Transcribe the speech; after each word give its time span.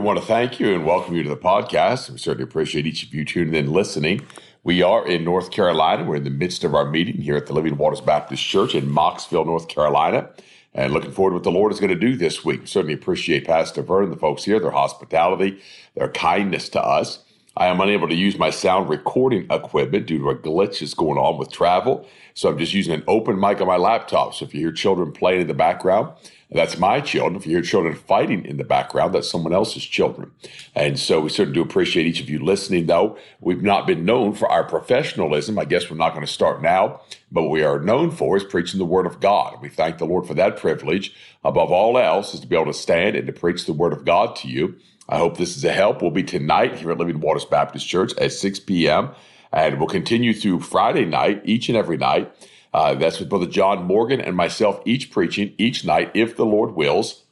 We 0.00 0.06
want 0.06 0.18
to 0.18 0.24
thank 0.24 0.58
you 0.58 0.74
and 0.74 0.86
welcome 0.86 1.14
you 1.14 1.22
to 1.24 1.28
the 1.28 1.36
podcast. 1.36 2.08
We 2.08 2.16
certainly 2.16 2.44
appreciate 2.44 2.86
each 2.86 3.02
of 3.02 3.12
you 3.12 3.22
tuning 3.22 3.54
in 3.54 3.70
listening. 3.70 4.26
We 4.64 4.82
are 4.82 5.06
in 5.06 5.24
North 5.24 5.50
Carolina. 5.50 6.04
We're 6.04 6.16
in 6.16 6.24
the 6.24 6.30
midst 6.30 6.64
of 6.64 6.74
our 6.74 6.90
meeting 6.90 7.20
here 7.20 7.36
at 7.36 7.44
the 7.44 7.52
Living 7.52 7.76
Waters 7.76 8.00
Baptist 8.00 8.42
Church 8.42 8.74
in 8.74 8.86
Mocksville, 8.86 9.44
North 9.44 9.68
Carolina. 9.68 10.30
And 10.72 10.94
looking 10.94 11.12
forward 11.12 11.32
to 11.32 11.34
what 11.34 11.42
the 11.42 11.50
Lord 11.50 11.70
is 11.70 11.80
going 11.80 11.92
to 11.92 12.00
do 12.00 12.16
this 12.16 12.42
week. 12.42 12.62
We 12.62 12.66
certainly 12.66 12.94
appreciate 12.94 13.46
Pastor 13.46 13.82
Vern, 13.82 14.08
the 14.08 14.16
folks 14.16 14.44
here, 14.44 14.58
their 14.58 14.70
hospitality, 14.70 15.60
their 15.94 16.08
kindness 16.08 16.70
to 16.70 16.82
us. 16.82 17.22
I 17.56 17.66
am 17.66 17.80
unable 17.80 18.08
to 18.08 18.14
use 18.14 18.38
my 18.38 18.50
sound 18.50 18.88
recording 18.88 19.46
equipment 19.50 20.06
due 20.06 20.18
to 20.18 20.30
a 20.30 20.36
glitch 20.36 20.80
that's 20.80 20.94
going 20.94 21.18
on 21.18 21.36
with 21.36 21.50
travel. 21.50 22.06
So 22.32 22.48
I'm 22.48 22.58
just 22.58 22.72
using 22.72 22.94
an 22.94 23.02
open 23.08 23.40
mic 23.40 23.60
on 23.60 23.66
my 23.66 23.76
laptop. 23.76 24.34
So 24.34 24.44
if 24.44 24.54
you 24.54 24.60
hear 24.60 24.72
children 24.72 25.10
playing 25.10 25.40
in 25.40 25.46
the 25.48 25.54
background, 25.54 26.12
that's 26.52 26.78
my 26.78 27.00
children. 27.00 27.36
If 27.36 27.46
you 27.46 27.52
hear 27.52 27.62
children 27.62 27.94
fighting 27.94 28.44
in 28.44 28.56
the 28.56 28.64
background, 28.64 29.14
that's 29.14 29.28
someone 29.28 29.52
else's 29.52 29.84
children. 29.84 30.30
And 30.76 30.98
so 30.98 31.20
we 31.20 31.28
certainly 31.28 31.54
do 31.54 31.62
appreciate 31.62 32.06
each 32.06 32.20
of 32.20 32.30
you 32.30 32.38
listening, 32.38 32.86
though. 32.86 33.18
We've 33.40 33.62
not 33.62 33.86
been 33.86 34.04
known 34.04 34.34
for 34.34 34.48
our 34.48 34.64
professionalism. 34.64 35.58
I 35.58 35.64
guess 35.64 35.90
we're 35.90 35.96
not 35.96 36.14
going 36.14 36.26
to 36.26 36.32
start 36.32 36.62
now, 36.62 37.00
but 37.32 37.42
what 37.42 37.50
we 37.50 37.64
are 37.64 37.80
known 37.80 38.12
for 38.12 38.36
is 38.36 38.44
preaching 38.44 38.78
the 38.78 38.84
Word 38.84 39.06
of 39.06 39.20
God. 39.20 39.60
We 39.60 39.68
thank 39.68 39.98
the 39.98 40.06
Lord 40.06 40.26
for 40.26 40.34
that 40.34 40.56
privilege. 40.56 41.14
Above 41.44 41.72
all 41.72 41.98
else, 41.98 42.32
is 42.32 42.40
to 42.40 42.46
be 42.46 42.56
able 42.56 42.72
to 42.72 42.74
stand 42.74 43.16
and 43.16 43.26
to 43.26 43.32
preach 43.32 43.66
the 43.66 43.72
Word 43.72 43.92
of 43.92 44.04
God 44.04 44.36
to 44.36 44.48
you. 44.48 44.76
I 45.10 45.18
hope 45.18 45.36
this 45.36 45.56
is 45.56 45.64
a 45.64 45.72
help. 45.72 46.02
We'll 46.02 46.12
be 46.12 46.22
tonight 46.22 46.76
here 46.76 46.92
at 46.92 46.98
Living 46.98 47.18
Waters 47.18 47.44
Baptist 47.44 47.88
Church 47.88 48.12
at 48.16 48.32
6 48.32 48.60
p.m. 48.60 49.10
And 49.52 49.78
we'll 49.78 49.88
continue 49.88 50.32
through 50.32 50.60
Friday 50.60 51.04
night, 51.04 51.42
each 51.44 51.68
and 51.68 51.76
every 51.76 51.96
night. 51.96 52.32
Uh, 52.72 52.94
that's 52.94 53.18
with 53.18 53.28
Brother 53.28 53.46
John 53.46 53.82
Morgan 53.84 54.20
and 54.20 54.36
myself, 54.36 54.80
each 54.84 55.10
preaching 55.10 55.52
each 55.58 55.84
night, 55.84 56.12
if 56.14 56.36
the 56.36 56.46
Lord 56.46 56.76
wills. 56.76 57.24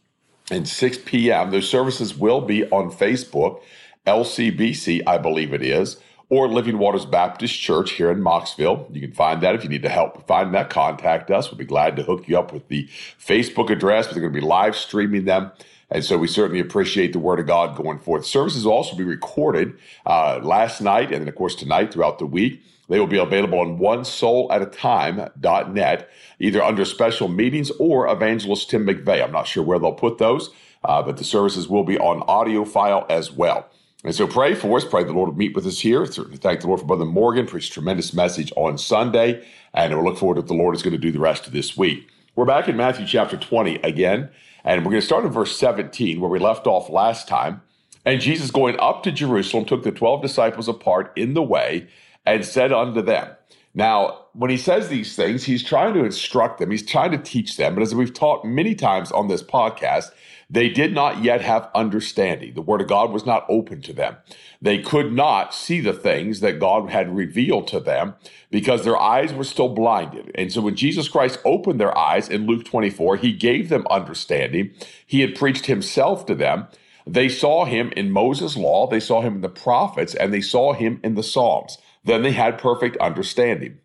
And 0.50 0.66
6 0.66 0.98
p.m. 1.04 1.52
Those 1.52 1.70
services 1.70 2.16
will 2.16 2.40
be 2.40 2.68
on 2.70 2.90
Facebook, 2.90 3.62
LCBC, 4.08 5.02
I 5.06 5.18
believe 5.18 5.52
it 5.52 5.62
is, 5.62 5.98
or 6.30 6.48
Living 6.48 6.78
Waters 6.78 7.06
Baptist 7.06 7.58
Church 7.58 7.92
here 7.92 8.10
in 8.10 8.18
Mocksville. 8.18 8.94
You 8.94 9.00
can 9.00 9.12
find 9.12 9.42
that 9.42 9.54
if 9.54 9.62
you 9.62 9.70
need 9.70 9.82
to 9.82 9.88
help 9.88 10.26
find 10.26 10.54
that. 10.54 10.68
Contact 10.68 11.30
us. 11.30 11.50
We'll 11.50 11.58
be 11.58 11.64
glad 11.64 11.96
to 11.96 12.02
hook 12.02 12.28
you 12.28 12.38
up 12.38 12.52
with 12.52 12.68
the 12.68 12.86
Facebook 13.18 13.70
address. 13.70 14.06
They're 14.06 14.20
going 14.20 14.32
to 14.32 14.40
be 14.40 14.46
live 14.46 14.76
streaming 14.76 15.24
them. 15.24 15.52
And 15.90 16.04
so 16.04 16.18
we 16.18 16.26
certainly 16.26 16.60
appreciate 16.60 17.14
the 17.14 17.18
word 17.18 17.40
of 17.40 17.46
God 17.46 17.76
going 17.76 17.98
forth. 17.98 18.26
Services 18.26 18.66
will 18.66 18.72
also 18.72 18.94
be 18.94 19.04
recorded 19.04 19.78
uh, 20.04 20.38
last 20.42 20.82
night 20.82 21.12
and 21.12 21.22
then, 21.22 21.28
of 21.28 21.34
course, 21.34 21.54
tonight 21.54 21.92
throughout 21.92 22.18
the 22.18 22.26
week. 22.26 22.62
They 22.90 22.98
will 22.98 23.06
be 23.06 23.18
available 23.18 23.60
on 23.60 23.78
one 23.78 24.04
soul 24.04 24.50
at 24.50 24.62
a 24.62 24.66
time.net, 24.66 26.08
either 26.38 26.62
under 26.62 26.84
special 26.84 27.28
meetings 27.28 27.70
or 27.72 28.08
evangelist 28.08 28.70
Tim 28.70 28.86
McVeigh. 28.86 29.22
I'm 29.22 29.32
not 29.32 29.46
sure 29.46 29.62
where 29.62 29.78
they'll 29.78 29.92
put 29.92 30.18
those, 30.18 30.50
uh, 30.84 31.02
but 31.02 31.18
the 31.18 31.24
services 31.24 31.68
will 31.68 31.84
be 31.84 31.98
on 31.98 32.22
audio 32.22 32.64
file 32.64 33.06
as 33.10 33.30
well. 33.30 33.68
And 34.04 34.14
so 34.14 34.28
pray 34.28 34.54
for 34.54 34.76
us. 34.76 34.84
Pray 34.84 35.02
the 35.02 35.12
Lord 35.12 35.30
will 35.30 35.36
meet 35.36 35.56
with 35.56 35.66
us 35.66 35.80
here. 35.80 36.06
Certainly 36.06 36.38
thank 36.38 36.60
the 36.60 36.68
Lord 36.68 36.80
for 36.80 36.86
Brother 36.86 37.04
Morgan, 37.04 37.46
preached 37.46 37.70
a 37.70 37.74
tremendous 37.74 38.14
message 38.14 38.52
on 38.54 38.78
Sunday. 38.78 39.44
And 39.74 39.92
we'll 39.92 40.04
look 40.04 40.18
forward 40.18 40.36
to 40.36 40.40
what 40.42 40.48
the 40.48 40.54
Lord 40.54 40.76
is 40.76 40.82
going 40.82 40.92
to 40.92 40.98
do 40.98 41.10
the 41.10 41.18
rest 41.18 41.46
of 41.46 41.52
this 41.52 41.76
week. 41.76 42.08
We're 42.36 42.44
back 42.44 42.68
in 42.68 42.76
Matthew 42.76 43.04
chapter 43.04 43.36
20 43.36 43.76
again, 43.82 44.30
and 44.62 44.84
we're 44.84 44.92
going 44.92 45.00
to 45.00 45.06
start 45.06 45.24
in 45.24 45.32
verse 45.32 45.56
17, 45.56 46.20
where 46.20 46.30
we 46.30 46.38
left 46.38 46.68
off 46.68 46.88
last 46.88 47.26
time. 47.26 47.60
And 48.04 48.20
Jesus 48.20 48.52
going 48.52 48.78
up 48.78 49.02
to 49.02 49.10
Jerusalem 49.10 49.64
took 49.64 49.82
the 49.82 49.90
12 49.90 50.22
disciples 50.22 50.68
apart 50.68 51.12
in 51.16 51.34
the 51.34 51.42
way 51.42 51.88
and 52.24 52.44
said 52.44 52.72
unto 52.72 53.02
them. 53.02 53.34
Now, 53.74 54.26
when 54.32 54.50
he 54.50 54.56
says 54.56 54.88
these 54.88 55.16
things, 55.16 55.42
he's 55.42 55.64
trying 55.64 55.94
to 55.94 56.04
instruct 56.04 56.60
them, 56.60 56.70
he's 56.70 56.86
trying 56.86 57.10
to 57.10 57.18
teach 57.18 57.56
them. 57.56 57.74
But 57.74 57.82
as 57.82 57.94
we've 57.94 58.14
taught 58.14 58.44
many 58.44 58.76
times 58.76 59.10
on 59.10 59.26
this 59.26 59.42
podcast, 59.42 60.10
they 60.50 60.68
did 60.68 60.94
not 60.94 61.22
yet 61.22 61.42
have 61.42 61.70
understanding. 61.74 62.54
The 62.54 62.62
word 62.62 62.80
of 62.80 62.88
God 62.88 63.12
was 63.12 63.26
not 63.26 63.46
open 63.48 63.82
to 63.82 63.92
them. 63.92 64.16
They 64.62 64.78
could 64.78 65.12
not 65.12 65.54
see 65.54 65.80
the 65.80 65.92
things 65.92 66.40
that 66.40 66.60
God 66.60 66.90
had 66.90 67.14
revealed 67.16 67.68
to 67.68 67.80
them 67.80 68.14
because 68.50 68.84
their 68.84 68.98
eyes 68.98 69.34
were 69.34 69.44
still 69.44 69.68
blinded. 69.68 70.30
And 70.34 70.52
so 70.52 70.62
when 70.62 70.76
Jesus 70.76 71.08
Christ 71.08 71.40
opened 71.44 71.80
their 71.80 71.96
eyes 71.96 72.28
in 72.28 72.46
Luke 72.46 72.64
24, 72.64 73.16
he 73.18 73.32
gave 73.32 73.68
them 73.68 73.86
understanding. 73.90 74.72
He 75.06 75.20
had 75.20 75.34
preached 75.36 75.66
himself 75.66 76.26
to 76.26 76.34
them. 76.34 76.68
They 77.06 77.28
saw 77.28 77.64
him 77.64 77.92
in 77.96 78.10
Moses' 78.10 78.56
law, 78.56 78.86
they 78.86 79.00
saw 79.00 79.22
him 79.22 79.36
in 79.36 79.40
the 79.40 79.48
prophets, 79.48 80.14
and 80.14 80.32
they 80.32 80.42
saw 80.42 80.74
him 80.74 81.00
in 81.02 81.14
the 81.14 81.22
Psalms 81.22 81.78
then 82.04 82.22
they 82.22 82.32
had 82.32 82.58
perfect 82.58 82.96
understanding. 82.98 83.78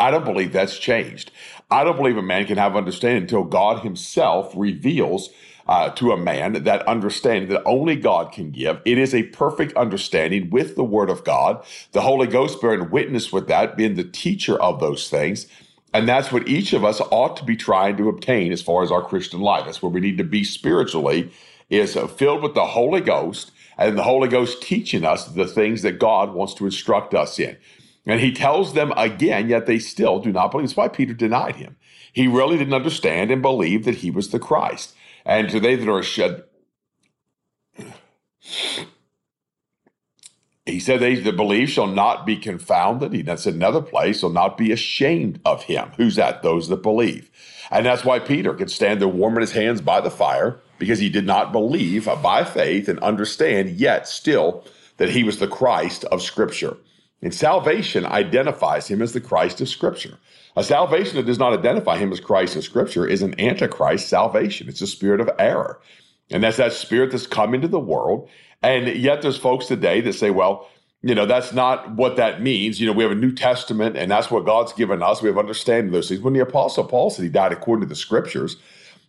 I 0.00 0.10
don't 0.10 0.24
believe 0.24 0.52
that's 0.52 0.78
changed. 0.78 1.32
I 1.70 1.84
don't 1.84 1.96
believe 1.96 2.16
a 2.16 2.22
man 2.22 2.46
can 2.46 2.58
have 2.58 2.76
understanding 2.76 3.22
until 3.22 3.44
God 3.44 3.80
himself 3.82 4.52
reveals 4.56 5.30
uh, 5.66 5.90
to 5.90 6.12
a 6.12 6.16
man 6.16 6.64
that 6.64 6.86
understanding 6.88 7.48
that 7.50 7.62
only 7.64 7.96
God 7.96 8.32
can 8.32 8.50
give. 8.50 8.80
It 8.84 8.98
is 8.98 9.14
a 9.14 9.24
perfect 9.24 9.76
understanding 9.76 10.50
with 10.50 10.76
the 10.76 10.84
Word 10.84 11.10
of 11.10 11.24
God. 11.24 11.64
The 11.92 12.00
Holy 12.00 12.26
Ghost 12.26 12.60
bearing 12.60 12.90
witness 12.90 13.32
with 13.32 13.48
that, 13.48 13.76
being 13.76 13.94
the 13.94 14.04
teacher 14.04 14.60
of 14.60 14.80
those 14.80 15.08
things. 15.08 15.46
And 15.94 16.08
that's 16.08 16.32
what 16.32 16.48
each 16.48 16.72
of 16.72 16.84
us 16.84 17.00
ought 17.10 17.36
to 17.36 17.44
be 17.44 17.56
trying 17.56 17.96
to 17.98 18.08
obtain 18.08 18.50
as 18.50 18.62
far 18.62 18.82
as 18.82 18.90
our 18.90 19.02
Christian 19.02 19.40
life. 19.40 19.66
That's 19.66 19.82
where 19.82 19.92
we 19.92 20.00
need 20.00 20.18
to 20.18 20.24
be 20.24 20.42
spiritually, 20.42 21.30
is 21.68 21.94
filled 22.16 22.42
with 22.42 22.54
the 22.54 22.66
Holy 22.66 23.00
Ghost 23.00 23.52
and 23.78 23.96
the 23.96 24.02
Holy 24.02 24.28
Ghost 24.28 24.62
teaching 24.62 25.04
us 25.04 25.26
the 25.26 25.46
things 25.46 25.82
that 25.82 25.98
God 25.98 26.32
wants 26.32 26.54
to 26.54 26.64
instruct 26.64 27.14
us 27.14 27.38
in. 27.38 27.56
And 28.06 28.20
he 28.20 28.32
tells 28.32 28.74
them 28.74 28.92
again, 28.96 29.48
yet 29.48 29.66
they 29.66 29.78
still 29.78 30.18
do 30.18 30.32
not 30.32 30.50
believe. 30.50 30.66
That's 30.66 30.76
why 30.76 30.88
Peter 30.88 31.14
denied 31.14 31.56
him. 31.56 31.76
He 32.12 32.26
really 32.26 32.58
didn't 32.58 32.74
understand 32.74 33.30
and 33.30 33.40
believe 33.40 33.84
that 33.84 33.96
he 33.96 34.10
was 34.10 34.30
the 34.30 34.38
Christ. 34.38 34.94
And 35.24 35.48
to 35.50 35.60
they 35.60 35.76
that 35.76 35.88
are 35.88 36.02
shed, 36.02 36.44
he 40.64 40.78
said, 40.80 41.00
They 41.00 41.16
that 41.16 41.36
believe 41.36 41.70
shall 41.70 41.86
not 41.86 42.24
be 42.24 42.36
confounded. 42.36 43.12
He, 43.12 43.22
that's 43.22 43.46
another 43.46 43.82
place, 43.82 44.20
shall 44.20 44.30
not 44.30 44.56
be 44.56 44.72
ashamed 44.72 45.40
of 45.44 45.64
him. 45.64 45.90
Who's 45.96 46.16
that? 46.16 46.42
Those 46.42 46.68
that 46.68 46.82
believe. 46.82 47.30
And 47.70 47.86
that's 47.86 48.04
why 48.04 48.18
Peter 48.18 48.54
could 48.54 48.70
stand 48.70 49.00
there 49.00 49.08
warming 49.08 49.40
his 49.40 49.52
hands 49.52 49.80
by 49.80 50.00
the 50.00 50.10
fire 50.10 50.60
because 50.78 50.98
he 50.98 51.08
did 51.08 51.26
not 51.26 51.52
believe 51.52 52.06
uh, 52.08 52.16
by 52.16 52.44
faith 52.44 52.88
and 52.88 52.98
understand 53.00 53.70
yet 53.70 54.08
still 54.08 54.64
that 54.98 55.10
he 55.10 55.24
was 55.24 55.38
the 55.38 55.48
Christ 55.48 56.04
of 56.04 56.22
Scripture. 56.22 56.76
And 57.22 57.32
salvation 57.32 58.04
identifies 58.04 58.88
him 58.88 59.00
as 59.00 59.12
the 59.12 59.20
Christ 59.20 59.60
of 59.60 59.68
Scripture. 59.68 60.18
A 60.56 60.64
salvation 60.64 61.16
that 61.16 61.26
does 61.26 61.38
not 61.38 61.52
identify 61.52 61.96
him 61.96 62.12
as 62.12 62.20
Christ 62.20 62.56
of 62.56 62.64
Scripture 62.64 63.06
is 63.06 63.22
an 63.22 63.38
antichrist 63.40 64.08
salvation. 64.08 64.68
It's 64.68 64.82
a 64.82 64.86
spirit 64.86 65.20
of 65.20 65.30
error. 65.38 65.80
And 66.30 66.42
that's 66.42 66.56
that 66.56 66.72
spirit 66.72 67.12
that's 67.12 67.26
come 67.26 67.54
into 67.54 67.68
the 67.68 67.78
world. 67.78 68.28
And 68.62 68.88
yet 68.88 69.22
there's 69.22 69.36
folks 69.36 69.66
today 69.66 70.00
that 70.02 70.14
say, 70.14 70.30
well, 70.30 70.68
you 71.02 71.14
know, 71.14 71.26
that's 71.26 71.52
not 71.52 71.92
what 71.92 72.16
that 72.16 72.42
means. 72.42 72.80
You 72.80 72.86
know, 72.86 72.92
we 72.92 73.02
have 73.02 73.12
a 73.12 73.16
New 73.16 73.32
Testament 73.32 73.96
and 73.96 74.10
that's 74.10 74.30
what 74.30 74.44
God's 74.44 74.72
given 74.72 75.02
us. 75.02 75.22
We 75.22 75.28
have 75.28 75.38
understanding 75.38 75.86
of 75.86 75.92
those 75.92 76.08
things. 76.08 76.20
When 76.20 76.34
the 76.34 76.40
Apostle 76.40 76.84
Paul 76.84 77.10
said 77.10 77.24
he 77.24 77.28
died 77.28 77.52
according 77.52 77.82
to 77.82 77.88
the 77.88 77.96
Scriptures, 77.96 78.56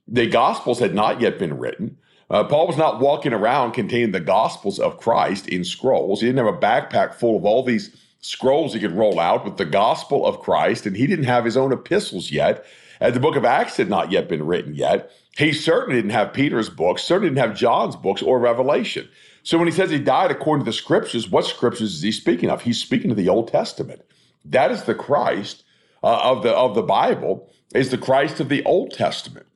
the 0.07 0.27
Gospels 0.27 0.79
had 0.79 0.95
not 0.95 1.21
yet 1.21 1.39
been 1.39 1.57
written. 1.57 1.97
Uh, 2.29 2.43
Paul 2.43 2.67
was 2.67 2.77
not 2.77 2.99
walking 2.99 3.33
around 3.33 3.73
containing 3.73 4.11
the 4.11 4.19
Gospels 4.19 4.79
of 4.79 4.97
Christ 4.97 5.47
in 5.47 5.63
scrolls. 5.63 6.21
He 6.21 6.27
didn't 6.27 6.45
have 6.45 6.55
a 6.55 6.57
backpack 6.57 7.13
full 7.13 7.37
of 7.37 7.45
all 7.45 7.63
these 7.63 7.95
scrolls 8.21 8.73
he 8.73 8.79
could 8.79 8.95
roll 8.95 9.19
out 9.19 9.45
with 9.45 9.57
the 9.57 9.65
Gospel 9.65 10.25
of 10.25 10.39
Christ, 10.39 10.85
and 10.85 10.95
he 10.95 11.07
didn't 11.07 11.25
have 11.25 11.45
his 11.45 11.57
own 11.57 11.71
epistles 11.71 12.31
yet. 12.31 12.65
And 12.99 13.13
the 13.13 13.19
book 13.19 13.35
of 13.35 13.45
Acts 13.45 13.77
had 13.77 13.89
not 13.89 14.11
yet 14.11 14.29
been 14.29 14.45
written 14.45 14.73
yet. 14.75 15.11
He 15.37 15.51
certainly 15.51 15.97
didn't 15.97 16.11
have 16.11 16.33
Peter's 16.33 16.69
books, 16.69 17.03
certainly 17.03 17.29
didn't 17.29 17.49
have 17.49 17.57
John's 17.57 17.95
books 17.95 18.21
or 18.21 18.39
Revelation. 18.39 19.09
So 19.43 19.57
when 19.57 19.67
he 19.67 19.73
says 19.73 19.89
he 19.89 19.99
died 19.99 20.31
according 20.31 20.63
to 20.63 20.71
the 20.71 20.77
scriptures, 20.77 21.29
what 21.29 21.45
scriptures 21.45 21.95
is 21.95 22.01
he 22.01 22.11
speaking 22.11 22.49
of? 22.49 22.61
He's 22.61 22.79
speaking 22.79 23.11
of 23.11 23.17
the 23.17 23.29
Old 23.29 23.49
Testament. 23.49 24.01
That 24.45 24.71
is 24.71 24.83
the 24.83 24.95
Christ 24.95 25.63
uh, 26.03 26.19
of 26.23 26.43
the 26.43 26.51
of 26.53 26.75
the 26.75 26.81
Bible 26.81 27.49
is 27.73 27.89
the 27.89 27.97
Christ 27.97 28.39
of 28.39 28.49
the 28.49 28.63
Old 28.63 28.91
Testament. 28.91 29.47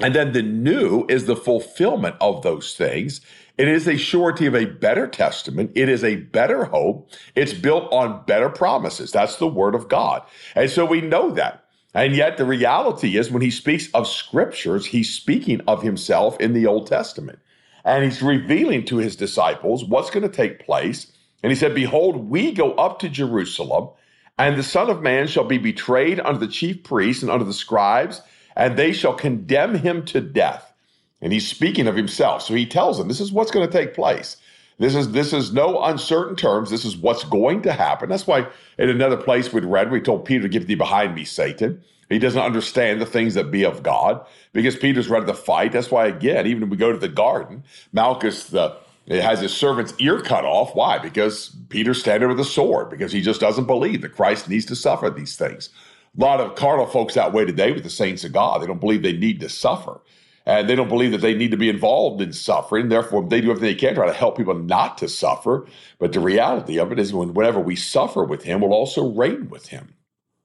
And 0.00 0.14
then 0.14 0.32
the 0.32 0.42
new 0.42 1.06
is 1.08 1.24
the 1.24 1.36
fulfillment 1.36 2.16
of 2.20 2.42
those 2.42 2.74
things. 2.74 3.20
It 3.56 3.68
is 3.68 3.88
a 3.88 3.96
surety 3.96 4.44
of 4.44 4.54
a 4.54 4.66
better 4.66 5.06
testament. 5.06 5.70
It 5.74 5.88
is 5.88 6.04
a 6.04 6.16
better 6.16 6.66
hope. 6.66 7.10
It's 7.34 7.54
built 7.54 7.90
on 7.90 8.24
better 8.26 8.50
promises. 8.50 9.10
That's 9.10 9.36
the 9.36 9.46
word 9.46 9.74
of 9.74 9.88
God. 9.88 10.22
And 10.54 10.70
so 10.70 10.84
we 10.84 11.00
know 11.00 11.30
that. 11.30 11.64
And 11.94 12.14
yet 12.14 12.36
the 12.36 12.44
reality 12.44 13.16
is 13.16 13.30
when 13.30 13.40
he 13.40 13.50
speaks 13.50 13.88
of 13.94 14.06
scriptures, 14.06 14.84
he's 14.84 15.14
speaking 15.14 15.62
of 15.66 15.82
himself 15.82 16.38
in 16.38 16.52
the 16.52 16.66
Old 16.66 16.86
Testament. 16.86 17.38
And 17.86 18.04
he's 18.04 18.20
revealing 18.20 18.84
to 18.86 18.98
his 18.98 19.16
disciples 19.16 19.82
what's 19.82 20.10
going 20.10 20.24
to 20.24 20.28
take 20.28 20.66
place. 20.66 21.10
And 21.42 21.50
he 21.50 21.56
said, 21.56 21.74
Behold, 21.74 22.28
we 22.28 22.52
go 22.52 22.72
up 22.72 22.98
to 22.98 23.08
Jerusalem, 23.08 23.88
and 24.36 24.58
the 24.58 24.62
Son 24.62 24.90
of 24.90 25.00
Man 25.00 25.26
shall 25.26 25.44
be 25.44 25.56
betrayed 25.56 26.20
unto 26.20 26.40
the 26.40 26.52
chief 26.52 26.82
priests 26.82 27.22
and 27.22 27.30
unto 27.30 27.46
the 27.46 27.54
scribes 27.54 28.20
and 28.56 28.76
they 28.76 28.92
shall 28.92 29.14
condemn 29.14 29.74
him 29.74 30.04
to 30.06 30.20
death. 30.20 30.72
And 31.20 31.32
he's 31.32 31.48
speaking 31.48 31.86
of 31.86 31.96
himself. 31.96 32.42
So 32.42 32.54
he 32.54 32.66
tells 32.66 32.98
them 32.98 33.08
this 33.08 33.20
is 33.20 33.32
what's 33.32 33.50
going 33.50 33.66
to 33.66 33.72
take 33.72 33.94
place. 33.94 34.36
This 34.78 34.94
is 34.94 35.12
this 35.12 35.32
is 35.32 35.52
no 35.52 35.82
uncertain 35.82 36.36
terms. 36.36 36.70
This 36.70 36.84
is 36.84 36.96
what's 36.96 37.24
going 37.24 37.62
to 37.62 37.72
happen. 37.72 38.08
That's 38.08 38.26
why 38.26 38.46
in 38.78 38.90
another 38.90 39.16
place 39.16 39.52
we'd 39.52 39.64
read, 39.64 39.90
we 39.90 40.00
told 40.00 40.26
Peter 40.26 40.42
to 40.42 40.48
get 40.48 40.66
thee 40.66 40.74
behind 40.74 41.14
me, 41.14 41.24
Satan. 41.24 41.82
He 42.08 42.18
doesn't 42.18 42.40
understand 42.40 43.00
the 43.00 43.06
things 43.06 43.34
that 43.34 43.50
be 43.50 43.64
of 43.64 43.82
God 43.82 44.24
because 44.52 44.76
Peter's 44.76 45.08
ready 45.08 45.26
to 45.26 45.34
fight. 45.34 45.72
That's 45.72 45.90
why, 45.90 46.06
again, 46.06 46.46
even 46.46 46.62
when 46.62 46.70
we 46.70 46.76
go 46.76 46.92
to 46.92 46.98
the 46.98 47.08
garden, 47.08 47.64
Malchus 47.92 48.44
the 48.44 48.76
has 49.08 49.40
his 49.40 49.54
servant's 49.54 49.94
ear 49.98 50.20
cut 50.20 50.44
off. 50.44 50.74
Why? 50.74 50.98
Because 50.98 51.56
Peter's 51.68 52.00
standing 52.00 52.28
with 52.28 52.40
a 52.40 52.44
sword, 52.44 52.90
because 52.90 53.12
he 53.12 53.22
just 53.22 53.40
doesn't 53.40 53.66
believe 53.66 54.02
that 54.02 54.14
Christ 54.14 54.48
needs 54.48 54.66
to 54.66 54.76
suffer 54.76 55.10
these 55.10 55.36
things. 55.36 55.70
A 56.16 56.20
lot 56.20 56.40
of 56.40 56.54
carnal 56.54 56.86
folks 56.86 57.14
that 57.14 57.32
way 57.32 57.44
today 57.44 57.72
with 57.72 57.82
the 57.82 57.90
saints 57.90 58.24
of 58.24 58.32
God. 58.32 58.62
They 58.62 58.66
don't 58.66 58.80
believe 58.80 59.02
they 59.02 59.12
need 59.12 59.40
to 59.40 59.48
suffer. 59.48 60.00
And 60.46 60.68
they 60.68 60.76
don't 60.76 60.88
believe 60.88 61.10
that 61.10 61.20
they 61.20 61.34
need 61.34 61.50
to 61.50 61.56
be 61.56 61.68
involved 61.68 62.22
in 62.22 62.32
suffering. 62.32 62.88
Therefore, 62.88 63.26
they 63.28 63.40
do 63.40 63.50
everything 63.50 63.68
they 63.68 63.74
can 63.74 63.90
to 63.90 63.94
try 63.96 64.06
to 64.06 64.12
help 64.12 64.36
people 64.36 64.54
not 64.54 64.96
to 64.98 65.08
suffer. 65.08 65.66
But 65.98 66.12
the 66.12 66.20
reality 66.20 66.78
of 66.78 66.92
it 66.92 67.00
is, 67.00 67.12
when, 67.12 67.34
whenever 67.34 67.60
we 67.60 67.74
suffer 67.76 68.24
with 68.24 68.44
Him, 68.44 68.60
we'll 68.60 68.72
also 68.72 69.12
reign 69.12 69.48
with 69.50 69.68
Him. 69.68 69.94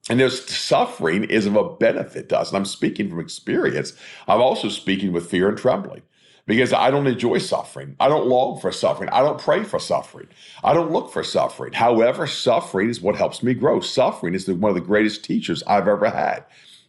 And 0.09 0.19
there's 0.19 0.49
suffering 0.49 1.23
is 1.25 1.45
of 1.45 1.55
a 1.55 1.75
benefit 1.75 2.29
to 2.29 2.39
us. 2.39 2.49
And 2.49 2.57
I'm 2.57 2.65
speaking 2.65 3.09
from 3.09 3.19
experience. 3.19 3.93
I'm 4.27 4.41
also 4.41 4.69
speaking 4.69 5.11
with 5.11 5.29
fear 5.29 5.47
and 5.47 5.57
trembling 5.57 6.01
because 6.45 6.73
I 6.73 6.91
don't 6.91 7.07
enjoy 7.07 7.37
suffering. 7.37 7.95
I 7.99 8.07
don't 8.07 8.27
long 8.27 8.59
for 8.59 8.71
suffering. 8.71 9.09
I 9.09 9.21
don't 9.21 9.39
pray 9.39 9.63
for 9.63 9.79
suffering. 9.79 10.27
I 10.63 10.73
don't 10.73 10.91
look 10.91 11.11
for 11.11 11.23
suffering. 11.23 11.73
However, 11.73 12.27
suffering 12.27 12.89
is 12.89 13.01
what 13.01 13.15
helps 13.15 13.43
me 13.43 13.53
grow. 13.53 13.79
Suffering 13.79 14.33
is 14.33 14.45
the, 14.45 14.55
one 14.55 14.69
of 14.69 14.75
the 14.75 14.81
greatest 14.81 15.23
teachers 15.23 15.63
I've 15.67 15.87
ever 15.87 16.09
had. 16.09 16.45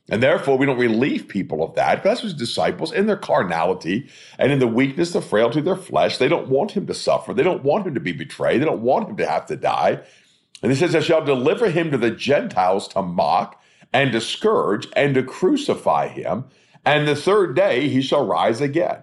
And 0.09 0.23
therefore, 0.23 0.59
we 0.59 0.67
don't 0.67 0.79
relieve 0.79 1.29
people 1.29 1.63
of 1.63 1.75
that. 1.77 2.03
That's 2.03 2.23
what 2.23 2.37
disciples, 2.37 2.93
in 2.93 3.07
their 3.07 3.17
carnality 3.17 4.09
and 4.39 4.51
in 4.51 4.59
the 4.59 4.67
weakness, 4.67 5.13
the 5.13 5.23
frailty 5.23 5.61
of 5.61 5.65
their 5.65 5.77
flesh, 5.77 6.19
they 6.19 6.29
don't 6.29 6.49
want 6.49 6.73
him 6.73 6.87
to 6.87 6.95
suffer. 6.95 7.33
They 7.33 7.45
don't 7.45 7.63
want 7.63 7.87
him 7.87 7.95
to 7.95 8.01
be 8.01 8.13
betrayed. 8.13 8.61
They 8.61 8.67
don't 8.67 8.83
want 8.83 9.09
him 9.09 9.17
to 9.19 9.27
have 9.27 9.47
to 9.47 9.57
die. 9.57 10.01
And 10.63 10.73
he 10.73 10.77
says, 10.77 10.95
I 10.95 11.01
shall 11.01 11.25
deliver 11.25 11.71
him 11.71 11.91
to 11.91 11.99
the 11.99 12.11
Gentiles 12.11 12.89
to 12.89 13.03
mock 13.03 13.63
and 13.93 14.13
to 14.13 14.21
scourge 14.21 14.89
and 14.97 15.15
to 15.15 15.23
crucify 15.23 16.09
him. 16.09 16.45
And 16.85 17.07
the 17.07 17.17
third 17.17 17.55
day 17.55 17.89
he 17.89 18.03
shall 18.03 18.27
rise 18.27 18.61
again. 18.61 19.03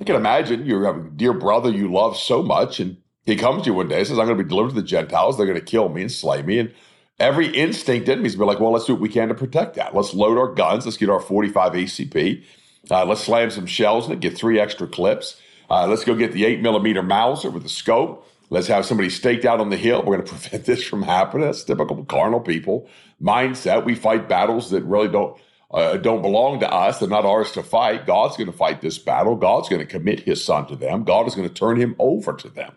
I 0.00 0.04
can 0.04 0.16
imagine 0.16 0.66
you 0.66 0.82
have 0.82 0.96
a 0.96 1.10
dear 1.10 1.32
brother 1.32 1.70
you 1.70 1.92
love 1.92 2.16
so 2.16 2.42
much, 2.42 2.78
and 2.80 2.98
he 3.26 3.36
comes 3.36 3.62
to 3.62 3.70
you 3.70 3.74
one 3.74 3.88
day 3.88 3.98
and 3.98 4.06
says, 4.06 4.18
I'm 4.18 4.26
going 4.26 4.38
to 4.38 4.44
be 4.44 4.48
delivered 4.48 4.70
to 4.70 4.74
the 4.76 4.86
Gentiles. 4.86 5.36
They're 5.36 5.46
going 5.46 5.58
to 5.58 5.64
kill 5.64 5.88
me 5.88 6.02
and 6.02 6.12
slay 6.12 6.42
me. 6.42 6.60
And 6.60 6.72
every 7.18 7.48
instinct 7.48 8.08
in 8.08 8.22
me 8.22 8.26
is 8.26 8.32
to 8.34 8.38
be 8.38 8.44
like, 8.44 8.60
well, 8.60 8.72
let's 8.72 8.84
do 8.84 8.94
what 8.94 9.02
we 9.02 9.08
can 9.08 9.28
to 9.28 9.34
protect 9.34 9.74
that. 9.74 9.94
Let's 9.94 10.14
load 10.14 10.38
our 10.38 10.54
guns. 10.54 10.84
Let's 10.84 10.96
get 10.96 11.10
our 11.10 11.20
45 11.20 11.72
ACP. 11.72 12.44
Uh, 12.90 13.04
let's 13.04 13.22
slam 13.22 13.50
some 13.50 13.66
shells 13.66 14.06
in 14.06 14.12
it, 14.12 14.20
get 14.20 14.36
three 14.36 14.58
extra 14.58 14.86
clips. 14.86 15.40
Uh, 15.68 15.86
let's 15.86 16.04
go 16.04 16.14
get 16.14 16.32
the 16.32 16.46
8 16.46 16.62
millimeter 16.62 17.02
Mauser 17.02 17.50
with 17.50 17.64
the 17.64 17.68
scope. 17.68 18.26
Let's 18.50 18.68
have 18.68 18.86
somebody 18.86 19.10
staked 19.10 19.44
out 19.44 19.60
on 19.60 19.68
the 19.68 19.76
hill. 19.76 20.02
We're 20.02 20.16
going 20.16 20.26
to 20.26 20.32
prevent 20.32 20.64
this 20.64 20.82
from 20.84 21.02
happening. 21.02 21.46
That's 21.46 21.64
typical 21.64 22.04
carnal 22.04 22.40
people 22.40 22.88
mindset. 23.20 23.84
We 23.84 23.94
fight 23.94 24.28
battles 24.28 24.70
that 24.70 24.84
really 24.84 25.08
don't 25.08 25.38
uh, 25.70 25.96
don't 25.98 26.22
belong 26.22 26.60
to 26.60 26.72
us. 26.72 26.98
They're 26.98 27.08
not 27.08 27.26
ours 27.26 27.52
to 27.52 27.62
fight. 27.62 28.06
God's 28.06 28.36
going 28.36 28.50
to 28.50 28.56
fight 28.56 28.80
this 28.80 28.98
battle. 28.98 29.36
God's 29.36 29.68
going 29.68 29.80
to 29.80 29.86
commit 29.86 30.20
his 30.20 30.42
son 30.42 30.66
to 30.68 30.76
them. 30.76 31.04
God 31.04 31.26
is 31.26 31.34
going 31.34 31.48
to 31.48 31.54
turn 31.54 31.78
him 31.78 31.94
over 31.98 32.32
to 32.32 32.48
them. 32.48 32.72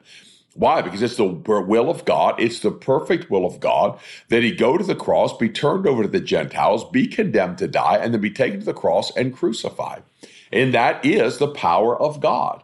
Why? 0.54 0.82
Because 0.82 1.02
it's 1.02 1.16
the 1.16 1.26
will 1.26 1.90
of 1.90 2.04
God. 2.04 2.36
It's 2.38 2.60
the 2.60 2.72
perfect 2.72 3.30
will 3.30 3.46
of 3.46 3.62
God 3.62 3.98
that 4.28 4.44
he 4.44 4.52
go 4.52 4.78
to 4.78 4.84
the 4.84 4.96
cross, 4.96 5.36
be 5.38 5.48
turned 5.48 5.88
over 5.88 6.04
to 6.04 6.10
the 6.10 6.20
Gentiles, 6.20 6.84
be 6.90 7.08
condemned 7.08 7.58
to 7.60 7.70
die, 7.70 7.98
and 7.98 8.14
then 8.14 8.20
be 8.20 8.32
taken 8.32 8.60
to 8.60 8.66
the 8.66 8.74
cross 8.74 9.16
and 9.16 9.34
crucified. 9.34 10.04
And 10.52 10.74
that 10.74 11.06
is 11.06 11.38
the 11.38 11.48
power 11.48 12.00
of 12.00 12.20
God. 12.20 12.64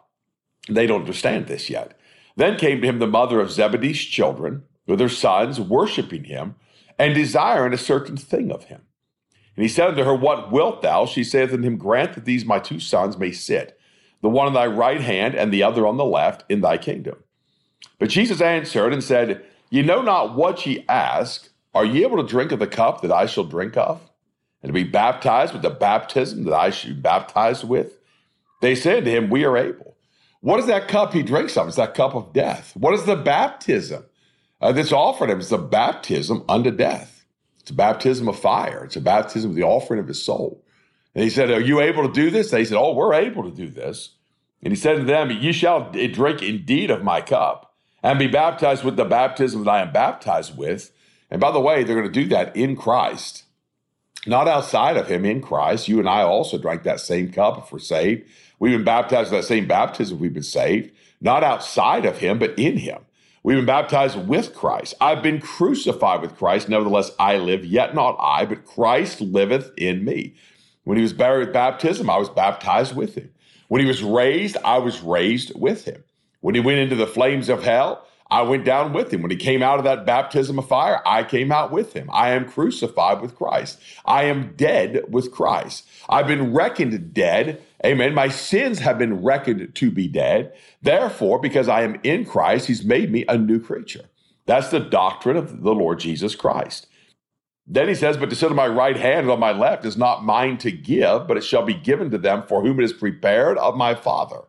They 0.68 0.86
don't 0.86 1.02
understand 1.02 1.48
this 1.48 1.70
yet. 1.70 1.98
Then 2.36 2.58
came 2.58 2.82
to 2.82 2.88
him 2.88 3.00
the 3.00 3.08
mother 3.08 3.40
of 3.40 3.52
Zebedee's 3.52 4.00
children 4.00 4.64
with 4.86 5.00
her 5.00 5.08
sons, 5.08 5.60
worshiping 5.60 6.26
him 6.26 6.56
and 7.00 7.16
desiring 7.16 7.74
a 7.74 7.78
certain 7.78 8.18
thing 8.18 8.52
of 8.52 8.66
him. 8.66 8.82
And 9.58 9.64
he 9.64 9.68
said 9.68 9.90
unto 9.90 10.04
her, 10.04 10.14
What 10.14 10.52
wilt 10.52 10.84
thou? 10.84 11.08
She 11.08 11.24
saith 11.24 11.52
unto 11.52 11.68
him, 11.68 11.78
Grant 11.78 12.14
that 12.14 12.26
these 12.26 12.46
my 12.46 12.60
two 12.60 12.80
sons 12.80 13.18
may 13.18 13.32
sit, 13.32 13.78
the 14.22 14.30
one 14.30 14.48
on 14.48 14.54
thy 14.54 14.68
right 14.68 15.02
hand 15.02 15.36
and 15.36 15.52
the 15.52 15.64
other 15.64 15.86
on 15.86 15.98
the 15.98 16.06
left, 16.06 16.46
in 16.48 16.62
thy 16.62 16.78
kingdom. 16.78 17.16
But 17.98 18.10
Jesus 18.10 18.40
answered 18.40 18.94
and 18.94 19.04
said, 19.04 19.44
Ye 19.72 19.82
know 19.82 20.02
not 20.04 20.36
what 20.36 20.66
ye 20.66 20.86
ask. 20.88 21.50
Are 21.74 21.86
ye 21.86 22.04
able 22.04 22.18
to 22.18 22.28
drink 22.28 22.52
of 22.52 22.60
the 22.60 22.68
cup 22.68 23.02
that 23.02 23.12
I 23.12 23.26
shall 23.26 23.44
drink 23.44 23.76
of? 23.78 24.00
And 24.62 24.70
to 24.70 24.74
be 24.74 24.84
baptized 24.84 25.54
with 25.54 25.64
the 25.64 25.70
baptism 25.70 26.44
that 26.46 26.54
I 26.54 26.70
should 26.70 26.96
be 26.96 27.02
baptized 27.02 27.68
with? 27.68 27.98
They 28.62 28.76
said 28.76 29.06
to 29.06 29.12
him, 29.12 29.30
We 29.30 29.44
are 29.44 29.58
able. 29.58 29.98
What 30.42 30.60
is 30.60 30.68
that 30.68 30.88
cup 30.88 31.14
he 31.14 31.24
drinks 31.24 31.58
of? 31.58 31.68
It's 31.68 31.78
that 31.78 31.96
cup 31.96 32.16
of 32.16 32.32
death. 32.32 32.76
What 32.78 32.94
is 32.94 33.06
the 33.06 33.16
baptism 33.16 34.06
uh, 34.62 34.72
that's 34.72 34.92
offered 34.92 35.32
him? 35.32 35.40
It's 35.40 35.50
the 35.50 35.58
baptism 35.58 36.44
unto 36.48 36.70
death. 36.70 37.17
It's 37.68 37.74
a 37.74 37.76
baptism 37.76 38.30
of 38.30 38.40
fire. 38.40 38.86
It's 38.86 38.96
a 38.96 39.02
baptism 39.02 39.50
of 39.50 39.58
the 39.58 39.64
offering 39.64 40.00
of 40.00 40.08
his 40.08 40.24
soul. 40.24 40.64
And 41.14 41.22
he 41.22 41.30
said, 41.30 41.52
Are 41.52 41.60
you 41.60 41.82
able 41.82 42.08
to 42.08 42.14
do 42.14 42.30
this? 42.30 42.50
They 42.50 42.64
said, 42.64 42.78
Oh, 42.78 42.94
we're 42.94 43.14
able 43.14 43.44
to 43.44 43.52
do 43.52 43.68
this. 43.68 44.12
And 44.64 44.72
he 44.72 44.80
said 44.80 45.00
to 45.00 45.04
them, 45.04 45.32
You 45.32 45.52
shall 45.52 45.92
drink 45.92 46.42
indeed 46.42 46.90
of 46.90 47.04
my 47.04 47.20
cup 47.20 47.76
and 48.02 48.18
be 48.18 48.28
baptized 48.28 48.86
with 48.86 48.96
the 48.96 49.04
baptism 49.04 49.66
that 49.66 49.70
I 49.70 49.82
am 49.82 49.92
baptized 49.92 50.58
with. 50.58 50.94
And 51.30 51.42
by 51.42 51.52
the 51.52 51.60
way, 51.60 51.84
they're 51.84 52.00
going 52.00 52.10
to 52.10 52.22
do 52.24 52.30
that 52.30 52.56
in 52.56 52.78
Christ, 52.78 53.44
not 54.26 54.48
outside 54.48 54.96
of 54.96 55.10
him, 55.10 55.26
in 55.26 55.42
Christ. 55.42 55.90
You 55.90 56.00
and 56.00 56.08
I 56.08 56.22
also 56.22 56.58
drank 56.58 56.84
that 56.84 57.02
same 57.02 57.34
cup 57.34 57.58
if 57.58 57.70
we're 57.70 57.80
saved. 57.80 58.30
We've 58.60 58.78
been 58.78 58.86
baptized 58.86 59.30
with 59.30 59.42
that 59.42 59.48
same 59.48 59.68
baptism, 59.68 60.20
we've 60.20 60.34
been 60.34 60.42
saved, 60.42 60.92
not 61.20 61.44
outside 61.44 62.06
of 62.06 62.20
him, 62.20 62.40
but 62.40 62.58
in 62.58 62.78
him. 62.78 63.00
We've 63.48 63.56
been 63.56 63.66
baptized 63.66 64.28
with 64.28 64.54
Christ. 64.54 64.94
I've 65.00 65.24
been 65.24 65.40
crucified 65.40 66.22
with 66.22 66.36
Christ. 66.36 66.68
Nevertheless, 66.68 67.12
I 67.18 67.38
live, 67.38 67.64
yet 67.64 67.96
not 67.96 68.18
I, 68.20 68.44
but 68.44 68.66
Christ 68.66 69.22
liveth 69.22 69.72
in 69.78 70.04
me. 70.04 70.36
When 70.84 70.98
he 70.98 71.02
was 71.02 71.14
buried 71.14 71.46
with 71.46 71.54
baptism, 71.54 72.10
I 72.10 72.18
was 72.18 72.28
baptized 72.28 72.94
with 72.94 73.16
him. 73.16 73.30
When 73.70 73.80
he 73.80 73.88
was 73.88 74.04
raised, 74.04 74.58
I 74.66 74.80
was 74.80 75.00
raised 75.00 75.54
with 75.56 75.86
him. 75.86 76.04
When 76.42 76.56
he 76.56 76.60
went 76.60 76.80
into 76.80 76.98
the 76.98 77.08
flames 77.08 77.48
of 77.48 77.64
hell, 77.64 78.06
I 78.30 78.42
went 78.42 78.66
down 78.66 78.92
with 78.92 79.14
him. 79.14 79.22
When 79.22 79.32
he 79.32 79.38
came 79.38 79.64
out 79.64 79.78
of 79.78 79.86
that 79.86 80.06
baptism 80.06 80.60
of 80.60 80.68
fire, 80.68 81.02
I 81.06 81.24
came 81.24 81.50
out 81.50 81.72
with 81.72 81.94
him. 81.94 82.10
I 82.12 82.32
am 82.32 82.50
crucified 82.50 83.22
with 83.22 83.38
Christ. 83.38 83.80
I 84.04 84.26
am 84.26 84.56
dead 84.58 85.06
with 85.08 85.32
Christ. 85.32 85.88
I've 86.10 86.28
been 86.28 86.54
reckoned 86.54 87.14
dead. 87.14 87.64
Amen. 87.86 88.14
My 88.14 88.28
sins 88.30 88.80
have 88.80 88.98
been 88.98 89.24
reckoned 89.24 89.76
to 89.76 89.92
be 89.92 90.08
dead. 90.08 90.54
Therefore, 90.82 91.40
because 91.40 91.68
I 91.68 91.84
am 91.84 92.00
in 92.04 92.26
Christ, 92.26 92.68
he's 92.68 92.84
made 92.84 93.12
me 93.12 93.26
a 93.28 93.38
new 93.38 93.60
creature. 93.60 94.06
That's 94.46 94.70
the 94.70 94.80
doctrine 94.80 95.38
of 95.38 95.62
the 95.62 95.76
Lord 95.76 96.00
Jesus 96.00 96.36
Christ. 96.36 96.88
Then 97.68 97.88
he 97.88 97.96
says, 97.96 98.18
But 98.18 98.30
to 98.30 98.36
sit 98.36 98.50
on 98.50 98.56
my 98.56 98.68
right 98.68 98.98
hand 98.98 99.22
and 99.22 99.32
on 99.32 99.40
my 99.40 99.52
left 99.52 99.86
is 99.86 99.98
not 99.98 100.24
mine 100.24 100.58
to 100.60 100.72
give, 100.72 101.28
but 101.28 101.38
it 101.38 101.44
shall 101.44 101.66
be 101.66 101.74
given 101.74 102.10
to 102.12 102.18
them 102.18 102.44
for 102.48 102.62
whom 102.62 102.80
it 102.80 102.86
is 102.86 102.94
prepared 102.94 103.58
of 103.58 103.76
my 103.76 103.94
Father. 103.94 104.42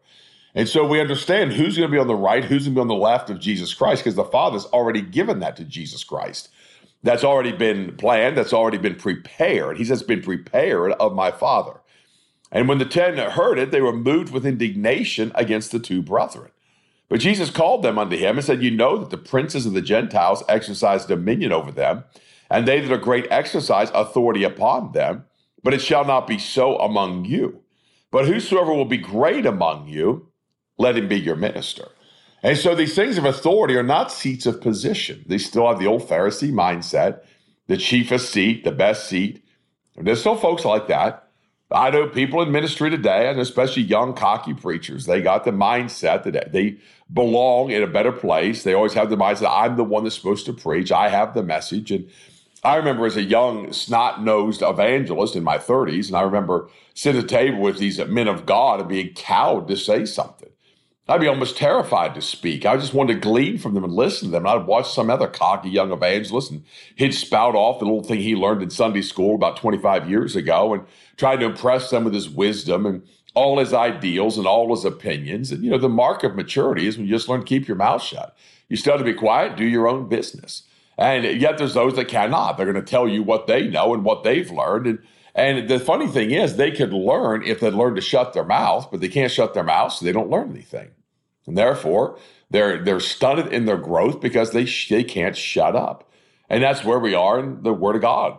And 0.54 0.68
so 0.68 0.86
we 0.86 1.00
understand 1.00 1.52
who's 1.52 1.76
going 1.76 1.88
to 1.88 1.92
be 1.92 1.98
on 2.00 2.06
the 2.06 2.14
right, 2.14 2.44
who's 2.44 2.64
going 2.64 2.74
to 2.74 2.78
be 2.78 2.80
on 2.82 2.88
the 2.88 2.94
left 2.94 3.30
of 3.30 3.40
Jesus 3.40 3.74
Christ, 3.74 4.02
because 4.02 4.14
the 4.16 4.24
Father's 4.24 4.66
already 4.66 5.02
given 5.02 5.40
that 5.40 5.56
to 5.56 5.64
Jesus 5.64 6.04
Christ. 6.04 6.48
That's 7.02 7.24
already 7.24 7.52
been 7.52 7.96
planned, 7.96 8.36
that's 8.36 8.52
already 8.52 8.78
been 8.78 8.96
prepared. 8.96 9.78
He 9.78 9.84
says, 9.84 10.02
been 10.02 10.22
prepared 10.22 10.92
of 10.92 11.14
my 11.14 11.30
Father. 11.30 11.80
And 12.50 12.68
when 12.68 12.78
the 12.78 12.84
ten 12.84 13.18
heard 13.18 13.58
it, 13.58 13.70
they 13.70 13.80
were 13.80 13.92
moved 13.92 14.32
with 14.32 14.46
indignation 14.46 15.32
against 15.34 15.70
the 15.70 15.78
two 15.78 16.02
brethren. 16.02 16.50
But 17.08 17.20
Jesus 17.20 17.50
called 17.50 17.82
them 17.82 17.98
unto 17.98 18.16
him 18.16 18.36
and 18.36 18.44
said, 18.44 18.62
You 18.62 18.70
know 18.70 18.98
that 18.98 19.10
the 19.10 19.18
princes 19.18 19.66
of 19.66 19.72
the 19.72 19.82
Gentiles 19.82 20.42
exercise 20.48 21.06
dominion 21.06 21.52
over 21.52 21.72
them, 21.72 22.04
and 22.50 22.66
they 22.66 22.80
that 22.80 22.92
are 22.92 22.98
great 22.98 23.26
exercise 23.30 23.90
authority 23.94 24.44
upon 24.44 24.92
them. 24.92 25.24
But 25.62 25.74
it 25.74 25.82
shall 25.82 26.04
not 26.04 26.26
be 26.26 26.38
so 26.38 26.78
among 26.78 27.24
you. 27.24 27.60
But 28.10 28.26
whosoever 28.26 28.72
will 28.72 28.84
be 28.84 28.96
great 28.96 29.44
among 29.44 29.88
you, 29.88 30.28
let 30.78 30.96
him 30.96 31.08
be 31.08 31.18
your 31.18 31.36
minister. 31.36 31.88
And 32.42 32.56
so 32.56 32.74
these 32.74 32.94
things 32.94 33.18
of 33.18 33.24
authority 33.24 33.76
are 33.76 33.82
not 33.82 34.12
seats 34.12 34.46
of 34.46 34.60
position. 34.60 35.24
They 35.26 35.38
still 35.38 35.68
have 35.68 35.80
the 35.80 35.86
old 35.86 36.08
Pharisee 36.08 36.52
mindset. 36.52 37.20
the 37.66 37.76
chiefest 37.76 38.30
seat, 38.30 38.64
the 38.64 38.72
best 38.72 39.08
seat. 39.08 39.44
There's 39.94 40.20
still 40.20 40.36
folks 40.36 40.64
like 40.64 40.88
that. 40.88 41.27
I 41.70 41.90
know 41.90 42.08
people 42.08 42.40
in 42.40 42.50
ministry 42.50 42.88
today, 42.88 43.28
and 43.28 43.38
especially 43.38 43.82
young, 43.82 44.14
cocky 44.14 44.54
preachers, 44.54 45.04
they 45.04 45.20
got 45.20 45.44
the 45.44 45.50
mindset 45.50 46.22
that 46.24 46.52
they 46.52 46.78
belong 47.12 47.70
in 47.70 47.82
a 47.82 47.86
better 47.86 48.12
place. 48.12 48.62
They 48.62 48.72
always 48.72 48.94
have 48.94 49.10
the 49.10 49.16
mindset, 49.16 49.50
I'm 49.50 49.76
the 49.76 49.84
one 49.84 50.04
that's 50.04 50.16
supposed 50.16 50.46
to 50.46 50.54
preach. 50.54 50.90
I 50.90 51.10
have 51.10 51.34
the 51.34 51.42
message. 51.42 51.90
And 51.90 52.08
I 52.64 52.76
remember 52.76 53.04
as 53.04 53.16
a 53.16 53.22
young, 53.22 53.72
snot 53.72 54.22
nosed 54.22 54.62
evangelist 54.62 55.36
in 55.36 55.44
my 55.44 55.58
30s, 55.58 56.08
and 56.08 56.16
I 56.16 56.22
remember 56.22 56.70
sitting 56.94 57.18
at 57.18 57.24
a 57.24 57.28
table 57.28 57.60
with 57.60 57.78
these 57.78 57.98
men 57.98 58.28
of 58.28 58.46
God 58.46 58.80
and 58.80 58.88
being 58.88 59.12
cowed 59.14 59.68
to 59.68 59.76
say 59.76 60.06
something. 60.06 60.48
I'd 61.08 61.22
be 61.22 61.26
almost 61.26 61.56
terrified 61.56 62.14
to 62.14 62.20
speak. 62.20 62.66
I 62.66 62.76
just 62.76 62.92
wanted 62.92 63.14
to 63.14 63.20
glean 63.20 63.56
from 63.56 63.72
them 63.72 63.82
and 63.82 63.94
listen 63.94 64.28
to 64.28 64.32
them. 64.32 64.46
I'd 64.46 64.66
watch 64.66 64.92
some 64.92 65.08
other 65.08 65.26
cocky 65.26 65.70
young 65.70 65.90
evangelist 65.90 66.50
and 66.50 66.64
he'd 66.96 67.14
spout 67.14 67.54
off 67.54 67.78
the 67.78 67.86
little 67.86 68.02
thing 68.02 68.20
he 68.20 68.36
learned 68.36 68.62
in 68.62 68.68
Sunday 68.68 69.00
school 69.00 69.34
about 69.34 69.56
25 69.56 70.10
years 70.10 70.36
ago 70.36 70.74
and 70.74 70.84
try 71.16 71.34
to 71.36 71.46
impress 71.46 71.88
them 71.88 72.04
with 72.04 72.12
his 72.12 72.28
wisdom 72.28 72.84
and 72.84 73.02
all 73.34 73.58
his 73.58 73.72
ideals 73.72 74.36
and 74.36 74.46
all 74.46 74.68
his 74.74 74.84
opinions. 74.84 75.50
And, 75.50 75.64
you 75.64 75.70
know, 75.70 75.78
the 75.78 75.88
mark 75.88 76.24
of 76.24 76.34
maturity 76.36 76.86
is 76.86 76.98
when 76.98 77.06
you 77.06 77.14
just 77.14 77.28
learn 77.28 77.40
to 77.40 77.46
keep 77.46 77.66
your 77.66 77.76
mouth 77.78 78.02
shut. 78.02 78.36
You 78.68 78.76
still 78.76 78.92
have 78.92 79.00
to 79.00 79.10
be 79.10 79.14
quiet, 79.14 79.56
do 79.56 79.64
your 79.64 79.88
own 79.88 80.10
business. 80.10 80.64
And 80.98 81.24
yet 81.40 81.56
there's 81.56 81.74
those 81.74 81.96
that 81.96 82.08
cannot. 82.08 82.56
They're 82.58 82.70
going 82.70 82.84
to 82.84 82.90
tell 82.90 83.08
you 83.08 83.22
what 83.22 83.46
they 83.46 83.66
know 83.66 83.94
and 83.94 84.04
what 84.04 84.24
they've 84.24 84.50
learned. 84.50 84.86
And 84.86 84.98
and 85.34 85.68
the 85.68 85.78
funny 85.78 86.08
thing 86.08 86.32
is, 86.32 86.56
they 86.56 86.72
could 86.72 86.92
learn 86.92 87.44
if 87.44 87.60
they 87.60 87.70
learn 87.70 87.94
to 87.94 88.00
shut 88.00 88.32
their 88.32 88.44
mouth, 88.44 88.88
but 88.90 89.00
they 89.00 89.08
can't 89.08 89.30
shut 89.30 89.54
their 89.54 89.62
mouth, 89.62 89.92
so 89.92 90.04
they 90.04 90.10
don't 90.10 90.30
learn 90.30 90.50
anything. 90.50 90.88
And 91.46 91.56
therefore, 91.56 92.18
they're 92.50 92.82
they're 92.82 93.00
stunted 93.00 93.52
in 93.52 93.64
their 93.64 93.76
growth 93.76 94.20
because 94.20 94.52
they 94.52 94.64
they 94.64 95.04
can't 95.04 95.36
shut 95.36 95.76
up. 95.76 96.10
And 96.50 96.62
that's 96.62 96.84
where 96.84 96.98
we 96.98 97.14
are 97.14 97.38
in 97.38 97.62
the 97.62 97.72
Word 97.72 97.96
of 97.96 98.02
God. 98.02 98.38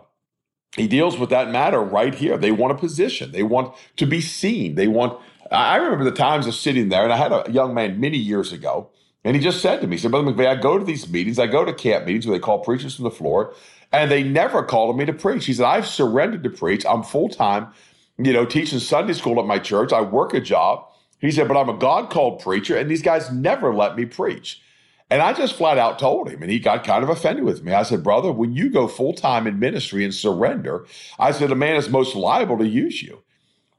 He 0.76 0.86
deals 0.86 1.18
with 1.18 1.30
that 1.30 1.50
matter 1.50 1.80
right 1.80 2.14
here. 2.14 2.38
They 2.38 2.52
want 2.52 2.72
a 2.72 2.76
position. 2.76 3.32
They 3.32 3.42
want 3.42 3.74
to 3.96 4.06
be 4.06 4.20
seen. 4.20 4.76
They 4.76 4.88
want. 4.88 5.20
I 5.50 5.76
remember 5.76 6.04
the 6.04 6.12
times 6.12 6.46
of 6.46 6.54
sitting 6.54 6.90
there, 6.90 7.02
and 7.02 7.12
I 7.12 7.16
had 7.16 7.32
a 7.32 7.50
young 7.50 7.74
man 7.74 7.98
many 7.98 8.18
years 8.18 8.52
ago, 8.52 8.90
and 9.24 9.34
he 9.34 9.42
just 9.42 9.60
said 9.60 9.80
to 9.80 9.86
me, 9.88 9.96
he 9.96 10.02
said, 10.02 10.12
Brother 10.12 10.30
McVeigh, 10.30 10.46
I 10.46 10.54
go 10.54 10.78
to 10.78 10.84
these 10.84 11.08
meetings, 11.08 11.40
I 11.40 11.48
go 11.48 11.64
to 11.64 11.74
camp 11.74 12.06
meetings 12.06 12.26
where 12.26 12.38
they 12.38 12.42
call 12.42 12.60
preachers 12.60 12.94
from 12.94 13.04
the 13.04 13.10
floor, 13.10 13.52
and 13.92 14.10
they 14.10 14.22
never 14.22 14.62
called 14.62 14.96
me 14.96 15.04
to 15.06 15.12
preach. 15.12 15.46
He 15.46 15.52
said, 15.52 15.66
I've 15.66 15.88
surrendered 15.88 16.44
to 16.44 16.50
preach. 16.50 16.86
I'm 16.86 17.02
full 17.02 17.28
time, 17.28 17.72
you 18.16 18.32
know, 18.32 18.44
teaching 18.44 18.78
Sunday 18.78 19.12
school 19.12 19.40
at 19.40 19.46
my 19.46 19.58
church. 19.58 19.92
I 19.92 20.02
work 20.02 20.34
a 20.34 20.40
job. 20.40 20.86
He 21.20 21.30
said, 21.30 21.48
but 21.48 21.56
I'm 21.56 21.68
a 21.68 21.76
God 21.76 22.10
called 22.10 22.42
preacher, 22.42 22.76
and 22.76 22.90
these 22.90 23.02
guys 23.02 23.30
never 23.30 23.74
let 23.74 23.96
me 23.96 24.06
preach. 24.06 24.62
And 25.10 25.20
I 25.20 25.32
just 25.32 25.54
flat 25.54 25.76
out 25.76 25.98
told 25.98 26.30
him, 26.30 26.40
and 26.40 26.50
he 26.50 26.60
got 26.60 26.84
kind 26.84 27.02
of 27.02 27.10
offended 27.10 27.44
with 27.44 27.64
me. 27.64 27.72
I 27.72 27.82
said, 27.82 28.04
Brother, 28.04 28.30
when 28.30 28.54
you 28.54 28.70
go 28.70 28.86
full 28.86 29.12
time 29.12 29.46
in 29.46 29.58
ministry 29.58 30.04
and 30.04 30.14
surrender, 30.14 30.86
I 31.18 31.32
said, 31.32 31.50
a 31.50 31.56
man 31.56 31.76
is 31.76 31.88
most 31.88 32.14
liable 32.14 32.58
to 32.58 32.66
use 32.66 33.02
you. 33.02 33.22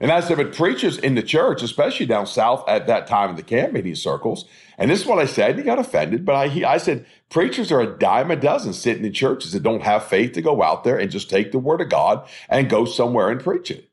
And 0.01 0.12
I 0.12 0.19
said, 0.19 0.38
but 0.38 0.53
preachers 0.53 0.98
in 0.98 1.15
the 1.15 1.21
church, 1.21 1.62
especially 1.62 2.07
down 2.07 2.25
south 2.25 2.67
at 2.67 2.88
that 2.88 3.07
time 3.07 3.29
in 3.29 3.36
the 3.38 3.43
camp 3.43 3.71
meeting 3.71 3.95
circles, 3.95 4.45
and 4.77 4.89
this 4.89 5.01
is 5.01 5.05
what 5.05 5.19
I 5.19 5.25
said, 5.25 5.51
and 5.51 5.60
he 5.60 5.63
got 5.63 5.79
offended, 5.79 6.25
but 6.25 6.36
I, 6.36 6.48
he, 6.48 6.65
I 6.65 6.77
said, 6.77 7.05
preachers 7.29 7.71
are 7.71 7.81
a 7.81 7.98
dime 7.98 8.31
a 8.31 8.36
dozen 8.36 8.74
sitting 8.74 9.05
in 9.05 9.13
churches 9.13 9.51
that 9.51 9.63
don't 9.63 9.83
have 9.83 10.03
faith 10.03 10.33
to 10.33 10.41
go 10.41 10.63
out 10.63 10.83
there 10.83 10.98
and 10.98 11.12
just 11.12 11.29
take 11.29 11.51
the 11.51 11.60
word 11.60 11.81
of 11.81 11.89
God 11.89 12.27
and 12.50 12.67
go 12.67 12.83
somewhere 12.83 13.29
and 13.29 13.39
preach 13.39 13.69
it. 13.69 13.89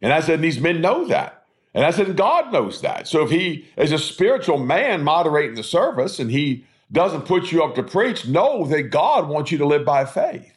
And 0.00 0.12
I 0.12 0.20
said, 0.20 0.40
these 0.40 0.60
men 0.60 0.80
know 0.80 1.06
that. 1.08 1.37
And 1.74 1.84
I 1.84 1.90
said, 1.90 2.16
God 2.16 2.52
knows 2.52 2.80
that. 2.80 3.06
So 3.06 3.22
if 3.22 3.30
he 3.30 3.66
is 3.76 3.92
a 3.92 3.98
spiritual 3.98 4.58
man 4.58 5.04
moderating 5.04 5.54
the 5.54 5.62
service 5.62 6.18
and 6.18 6.30
he 6.30 6.64
doesn't 6.90 7.26
put 7.26 7.52
you 7.52 7.62
up 7.62 7.74
to 7.74 7.82
preach, 7.82 8.26
know 8.26 8.66
that 8.66 8.84
God 8.84 9.28
wants 9.28 9.52
you 9.52 9.58
to 9.58 9.66
live 9.66 9.84
by 9.84 10.04
faith. 10.04 10.56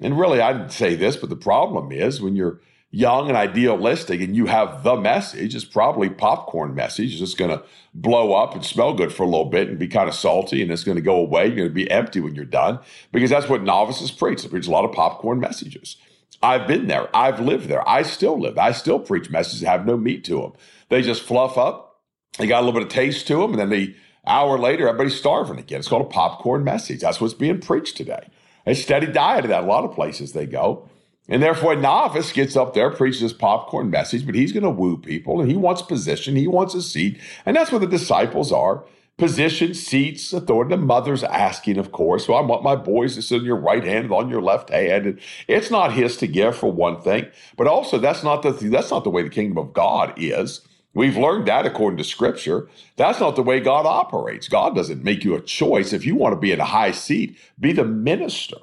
And 0.00 0.18
really, 0.18 0.40
I 0.40 0.52
didn't 0.52 0.72
say 0.72 0.96
this, 0.96 1.16
but 1.16 1.30
the 1.30 1.36
problem 1.36 1.92
is 1.92 2.20
when 2.20 2.34
you're 2.34 2.60
young 2.90 3.28
and 3.28 3.36
idealistic 3.36 4.20
and 4.20 4.36
you 4.36 4.46
have 4.46 4.82
the 4.82 4.96
message, 4.96 5.54
it's 5.54 5.64
probably 5.64 6.10
popcorn 6.10 6.74
message. 6.74 7.12
It's 7.12 7.20
just 7.20 7.38
going 7.38 7.50
to 7.50 7.64
blow 7.94 8.34
up 8.34 8.54
and 8.54 8.64
smell 8.64 8.92
good 8.92 9.12
for 9.12 9.22
a 9.22 9.26
little 9.26 9.46
bit 9.46 9.68
and 9.68 9.78
be 9.78 9.88
kind 9.88 10.08
of 10.08 10.14
salty 10.14 10.60
and 10.60 10.70
it's 10.70 10.84
going 10.84 10.96
to 10.96 11.02
go 11.02 11.16
away. 11.16 11.46
You're 11.46 11.56
going 11.56 11.68
to 11.68 11.74
be 11.74 11.90
empty 11.90 12.20
when 12.20 12.34
you're 12.34 12.44
done 12.44 12.80
because 13.12 13.30
that's 13.30 13.48
what 13.48 13.62
novices 13.62 14.10
preach. 14.10 14.42
They 14.42 14.48
preach 14.48 14.66
a 14.66 14.70
lot 14.70 14.84
of 14.84 14.92
popcorn 14.92 15.40
messages. 15.40 15.96
I've 16.42 16.66
been 16.66 16.86
there. 16.86 17.14
I've 17.14 17.40
lived 17.40 17.68
there. 17.68 17.86
I 17.88 18.02
still 18.02 18.38
live. 18.38 18.58
I 18.58 18.72
still 18.72 18.98
preach 18.98 19.30
messages 19.30 19.60
that 19.60 19.68
have 19.68 19.86
no 19.86 19.96
meat 19.96 20.24
to 20.24 20.40
them. 20.40 20.52
They 20.88 21.02
just 21.02 21.22
fluff 21.22 21.58
up. 21.58 22.00
They 22.38 22.46
got 22.46 22.62
a 22.62 22.66
little 22.66 22.80
bit 22.80 22.86
of 22.86 22.92
taste 22.92 23.26
to 23.28 23.36
them, 23.36 23.52
and 23.52 23.58
then 23.58 23.70
the 23.70 23.94
hour 24.26 24.58
later, 24.58 24.88
everybody's 24.88 25.18
starving 25.18 25.58
again. 25.58 25.80
It's 25.80 25.88
called 25.88 26.06
a 26.06 26.10
popcorn 26.10 26.64
message. 26.64 27.00
That's 27.00 27.20
what's 27.20 27.34
being 27.34 27.60
preached 27.60 27.96
today. 27.96 28.28
A 28.66 28.74
steady 28.74 29.06
diet 29.06 29.44
of 29.44 29.50
that. 29.50 29.64
A 29.64 29.66
lot 29.66 29.84
of 29.84 29.94
places 29.94 30.32
they 30.32 30.46
go. 30.46 30.88
And 31.28 31.42
therefore, 31.42 31.74
a 31.74 31.76
novice 31.76 32.32
gets 32.32 32.56
up 32.56 32.74
there, 32.74 32.90
preaches 32.90 33.20
this 33.20 33.32
popcorn 33.32 33.90
message, 33.90 34.26
but 34.26 34.34
he's 34.34 34.52
going 34.52 34.64
to 34.64 34.70
woo 34.70 34.96
people 34.96 35.40
and 35.40 35.50
he 35.50 35.56
wants 35.56 35.80
position, 35.82 36.36
he 36.36 36.48
wants 36.48 36.74
a 36.74 36.82
seat. 36.82 37.20
And 37.46 37.56
that's 37.56 37.70
what 37.70 37.80
the 37.80 37.86
disciples 37.86 38.50
are 38.50 38.84
position, 39.18 39.74
seats, 39.74 40.32
authority. 40.32 40.74
The 40.74 40.82
mother's 40.82 41.22
asking, 41.22 41.78
of 41.78 41.92
course. 41.92 42.26
So 42.26 42.34
I 42.34 42.40
want 42.40 42.62
my 42.62 42.76
boys 42.76 43.14
to 43.14 43.22
sit 43.22 43.40
on 43.40 43.44
your 43.44 43.56
right 43.56 43.84
hand 43.84 44.10
on 44.10 44.28
your 44.28 44.42
left 44.42 44.70
hand. 44.70 45.06
And 45.06 45.20
it's 45.48 45.70
not 45.70 45.92
his 45.92 46.16
to 46.18 46.26
give 46.26 46.56
for 46.56 46.72
one 46.72 47.00
thing, 47.00 47.26
but 47.56 47.66
also 47.66 47.98
that's 47.98 48.22
not 48.22 48.42
the 48.42 48.50
that's 48.50 48.90
not 48.90 49.04
the 49.04 49.10
way 49.10 49.22
the 49.22 49.30
kingdom 49.30 49.58
of 49.58 49.72
God 49.72 50.12
is. 50.16 50.62
We've 50.94 51.16
learned 51.16 51.48
that 51.48 51.64
according 51.64 51.96
to 51.98 52.04
scripture. 52.04 52.68
That's 52.96 53.20
not 53.20 53.36
the 53.36 53.42
way 53.42 53.60
God 53.60 53.86
operates. 53.86 54.48
God 54.48 54.74
doesn't 54.74 55.04
make 55.04 55.24
you 55.24 55.34
a 55.34 55.40
choice. 55.40 55.92
If 55.92 56.04
you 56.04 56.14
want 56.14 56.34
to 56.34 56.40
be 56.40 56.52
in 56.52 56.60
a 56.60 56.66
high 56.66 56.90
seat, 56.90 57.38
be 57.58 57.72
the 57.72 57.84
minister. 57.84 58.58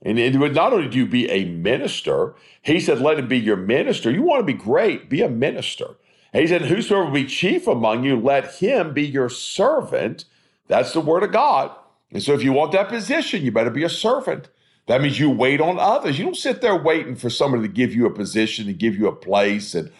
And 0.00 0.18
it 0.18 0.36
would 0.36 0.54
not 0.54 0.72
only 0.72 0.88
do 0.88 0.98
you 0.98 1.06
be 1.06 1.28
a 1.28 1.44
minister, 1.44 2.34
he 2.62 2.78
said, 2.80 3.00
let 3.00 3.18
him 3.18 3.28
be 3.28 3.38
your 3.38 3.56
minister. 3.56 4.10
You 4.10 4.22
want 4.22 4.40
to 4.40 4.44
be 4.44 4.52
great, 4.52 5.10
be 5.10 5.22
a 5.22 5.28
minister. 5.28 5.96
And 6.32 6.42
he 6.42 6.48
said, 6.48 6.62
Whosoever 6.62 7.06
will 7.06 7.12
be 7.12 7.26
chief 7.26 7.66
among 7.66 8.04
you, 8.04 8.18
let 8.18 8.56
him 8.56 8.92
be 8.92 9.06
your 9.06 9.28
servant. 9.28 10.24
That's 10.66 10.92
the 10.92 11.00
word 11.00 11.22
of 11.22 11.32
God. 11.32 11.70
And 12.10 12.22
so 12.22 12.34
if 12.34 12.42
you 12.42 12.52
want 12.52 12.72
that 12.72 12.88
position, 12.88 13.42
you 13.42 13.52
better 13.52 13.70
be 13.70 13.84
a 13.84 13.88
servant. 13.88 14.48
That 14.86 15.02
means 15.02 15.20
you 15.20 15.30
wait 15.30 15.60
on 15.60 15.78
others. 15.78 16.18
You 16.18 16.24
don't 16.24 16.36
sit 16.36 16.62
there 16.62 16.76
waiting 16.76 17.14
for 17.14 17.28
somebody 17.28 17.62
to 17.64 17.72
give 17.72 17.94
you 17.94 18.06
a 18.06 18.10
position 18.10 18.68
and 18.68 18.78
give 18.78 18.96
you 18.96 19.06
a 19.06 19.14
place. 19.14 19.74
And, 19.74 19.90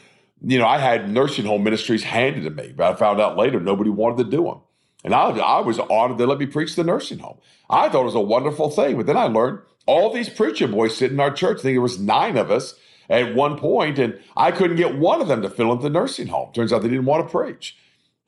you 0.42 0.58
know, 0.58 0.66
I 0.66 0.78
had 0.78 1.11
nursing 1.11 1.44
home 1.44 1.62
ministries 1.62 2.04
handed 2.04 2.44
to 2.44 2.50
me, 2.50 2.73
but 2.75 2.90
I 2.90 2.97
found 2.97 3.20
out 3.20 3.37
later 3.37 3.61
nobody 3.61 3.90
wanted 3.90 4.25
to 4.25 4.30
do 4.37 4.44
them. 4.44 4.61
And 5.04 5.14
I, 5.14 5.28
I 5.28 5.61
was 5.61 5.78
honored 5.78 6.18
to 6.18 6.26
let 6.26 6.38
me 6.38 6.47
preach 6.47 6.75
the 6.75 6.85
nursing 6.85 7.18
home. 7.18 7.38
I 7.68 7.88
thought 7.88 8.02
it 8.02 8.06
was 8.06 8.14
a 8.14 8.20
wonderful 8.20 8.70
thing. 8.70 8.97
But 8.97 9.06
then 9.06 9.16
I 9.16 9.25
learned 9.25 9.61
all 9.87 10.12
these 10.12 10.30
preacher 10.30 10.66
boys 10.66 10.97
sit 10.97 11.12
in 11.12 11.20
our 11.20 11.30
church. 11.30 11.61
I 11.61 11.62
think 11.62 11.75
there 11.75 11.82
was 11.82 11.99
nine 11.99 12.37
of 12.37 12.50
us 12.50 12.75
at 13.09 13.35
one 13.35 13.57
point, 13.57 13.99
and 13.99 14.19
I 14.37 14.50
couldn't 14.50 14.77
get 14.77 14.97
one 14.97 15.21
of 15.21 15.29
them 15.29 15.43
to 15.43 15.50
fill 15.50 15.73
in 15.73 15.81
the 15.81 15.91
nursing 15.91 16.29
home. 16.29 16.53
Turns 16.53 16.73
out 16.73 16.83
they 16.83 16.88
didn't 16.88 17.07
want 17.07 17.27
to 17.27 17.31
preach. 17.31 17.77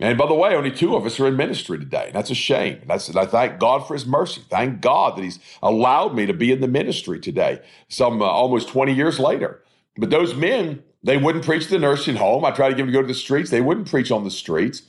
And 0.00 0.16
by 0.16 0.26
the 0.26 0.34
way, 0.34 0.54
only 0.54 0.70
two 0.70 0.96
of 0.96 1.04
us 1.04 1.20
are 1.20 1.26
in 1.26 1.36
ministry 1.36 1.78
today. 1.78 2.04
And 2.06 2.14
that's 2.14 2.30
a 2.30 2.34
shame. 2.34 2.78
And 2.80 2.88
that's, 2.88 3.14
I 3.14 3.26
thank 3.26 3.60
God 3.60 3.86
for 3.86 3.92
his 3.92 4.06
mercy. 4.06 4.40
Thank 4.48 4.80
God 4.80 5.16
that 5.16 5.22
he's 5.22 5.38
allowed 5.62 6.14
me 6.14 6.24
to 6.24 6.32
be 6.32 6.50
in 6.50 6.62
the 6.62 6.68
ministry 6.68 7.20
today, 7.20 7.60
some 7.88 8.22
uh, 8.22 8.24
almost 8.24 8.68
20 8.68 8.94
years 8.94 9.18
later. 9.18 9.62
But 9.98 10.08
those 10.08 10.34
men, 10.34 10.82
they 11.02 11.18
wouldn't 11.18 11.44
preach 11.44 11.68
the 11.68 11.78
nursing 11.78 12.16
home. 12.16 12.46
I 12.46 12.50
tried 12.50 12.70
to 12.70 12.74
get 12.76 12.78
them 12.78 12.86
to 12.86 12.92
go 12.92 13.02
to 13.02 13.08
the 13.08 13.14
streets. 13.14 13.50
They 13.50 13.60
wouldn't 13.60 13.90
preach 13.90 14.10
on 14.10 14.24
the 14.24 14.30
streets. 14.30 14.82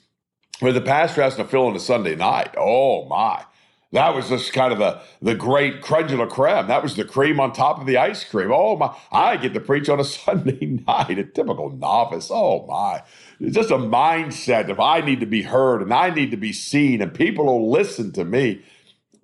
But 0.62 0.74
the 0.74 0.82
pastor 0.82 1.22
has 1.24 1.36
to 1.36 1.44
fill 1.44 1.68
in 1.68 1.76
a 1.76 1.80
Sunday 1.80 2.16
night. 2.16 2.56
Oh, 2.58 3.06
my. 3.06 3.44
That 3.92 4.16
was 4.16 4.30
just 4.30 4.54
kind 4.54 4.72
of 4.72 4.80
the, 4.80 5.02
the 5.22 5.36
great 5.36 5.82
creme 5.82 6.08
de 6.08 6.16
la 6.18 6.28
creme. 6.28 6.68
That 6.68 6.84
was 6.84 6.96
the 6.96 7.06
cream 7.06 7.40
on 7.42 7.54
top 7.54 7.80
of 7.82 7.88
the 7.88 7.98
ice 7.98 8.24
cream. 8.24 8.52
Oh 8.54 8.78
my, 8.78 8.96
I 9.12 9.38
get 9.38 9.54
to 9.56 9.60
preach 9.60 9.90
on 9.90 10.00
a 10.00 10.04
Sunday 10.06 10.82
night, 10.88 11.20
a 11.20 11.26
typical 11.26 11.72
novice. 11.72 12.30
Oh 12.32 12.66
my. 12.68 13.04
It's 13.40 13.56
just 13.56 13.72
a 13.72 13.78
mindset 13.78 14.70
of 14.70 14.80
I 14.80 15.02
need 15.02 15.20
to 15.22 15.26
be 15.26 15.44
heard 15.44 15.82
and 15.82 15.94
I 15.94 16.12
need 16.12 16.32
to 16.32 16.38
be 16.38 16.54
seen 16.54 17.02
and 17.02 17.14
people 17.14 17.46
will 17.46 17.72
listen 17.72 18.14
to 18.14 18.26
me. 18.26 18.62